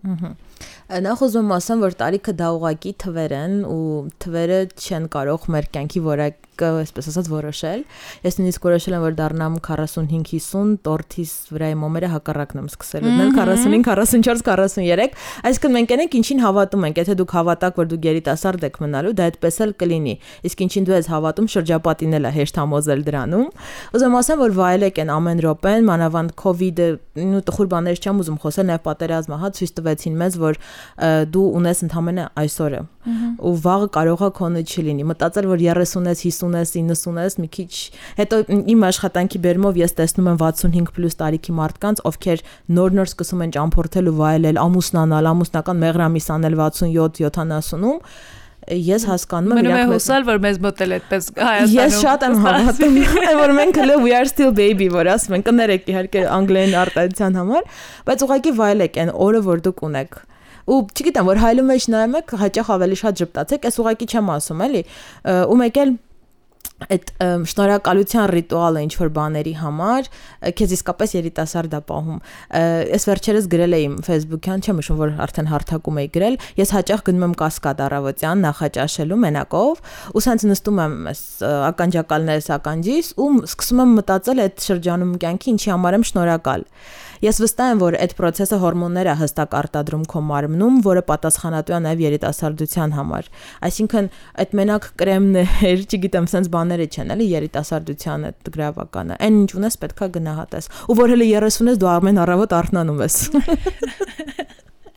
[0.09, 0.31] ըհը
[0.89, 3.83] Նախ ուզում ասեմ, որ տարիքը դա ուղակի թվեր են ու
[4.23, 6.39] թվերը չեն կարող մեր կյանքի որակ
[6.79, 7.83] այսպես ասած որոշել։
[8.25, 13.85] Ես նույնիսկ որոշել եմ, որ դառնամ 45-50, տորթիս վրայի մոմերը հակառակն եմ սկսել ուտնել 45,
[13.87, 15.17] 44, 43։
[15.49, 19.27] Այսինքն մենք ենք ինչին հավատում ենք, եթե դուք հավատաք, որ դուք երիտասարդ եք մնալու, դա
[19.29, 20.15] այդպես էլ կլինի։
[20.49, 23.47] Իսկ ինչին դու ես հավատում, շրջապատին էլ է հեշտ համոզել դրանում։
[23.99, 26.87] Ուզում ասեմ, որ վայելեք են ամեն րոպեն, մանավանդ կ ូវ իդը,
[27.29, 30.59] նու տխուր բաներ չեմ ուզում խոսել, նաև պատերազմը, հա, ցույց տվեցին մեզ, որ
[31.33, 37.47] դու ունես ընդամենը այսօրը ու վաղը կարողա քոնը չլինի մտածել որ 30-ից 50-ից 90-ից մի
[37.55, 37.69] քիչ
[38.17, 38.39] հետո
[38.73, 42.43] իմ աշխատանքի բերումով ես տեսնում եմ 65+ տարիքի մարդկանց ովքեր
[42.79, 48.03] նոր-նոր սկսում են ճամփորդել ու վայելել ամուսնանալ ամուսնական մեղրամիս անել 67 70-ում
[48.69, 52.97] ես հասկանում եմ իրաք հուսալ որ մեզ մոտ էլ այդպես Հայաստանում Ես շատ եմ հավատում
[53.39, 57.69] որ մենք հələ we are still baby որ ասում են կներեք իհարկե անգլերեն արտադրության համար
[58.09, 60.19] բայց ուղղակի վայելեք այն օրը որ դուք ունեք
[60.69, 64.63] ու չգիտեմ որ հայլու մեջ նայում եք հաճախ ավելի շատ ճպտացեք այս ուղակի չեմ ասում
[64.69, 64.83] էլի
[65.49, 65.97] ու մեկ էլ
[66.79, 67.09] այդ
[67.49, 70.07] շնորհակալության ռիտուալը ինչ որ բաների համար
[70.59, 72.21] քեզ իսկապես երիտասարդ է պահում
[72.95, 77.25] ես վերջերս գրել էի Facebook-յան չեմ հիշում որ արդեն հարթակում էի գրել ես հաճախ գնում
[77.27, 79.83] եմ կասկադ առավոտյան նախաճաշելու մենակով
[80.15, 85.75] ու սենց նստում եմ այս ականջակալներս ականջիս ու սկսում եմ մտածել այդ շրջանում կյանքի ինչի
[85.75, 86.67] համար եմ շնորհակալ
[87.19, 91.79] Ես վստահ եմ, որ այդ process-ը հորմոններ է հստակ արտադրում քո մարմնում, որը պատասխանատու է
[91.85, 93.27] նաև երիտասարդության համար։
[93.69, 94.07] Այսինքն
[94.43, 100.09] այդ մենակ կրեմներ, չգիտեմ, sense բաները չեն, էլի երիտասարդության այդ գրավականը։ Այն ինչ ունես պետքա
[100.15, 103.19] գնահատես։ Ու որ հələ 30-ից դու ամեն առավոտ արթնանում ես։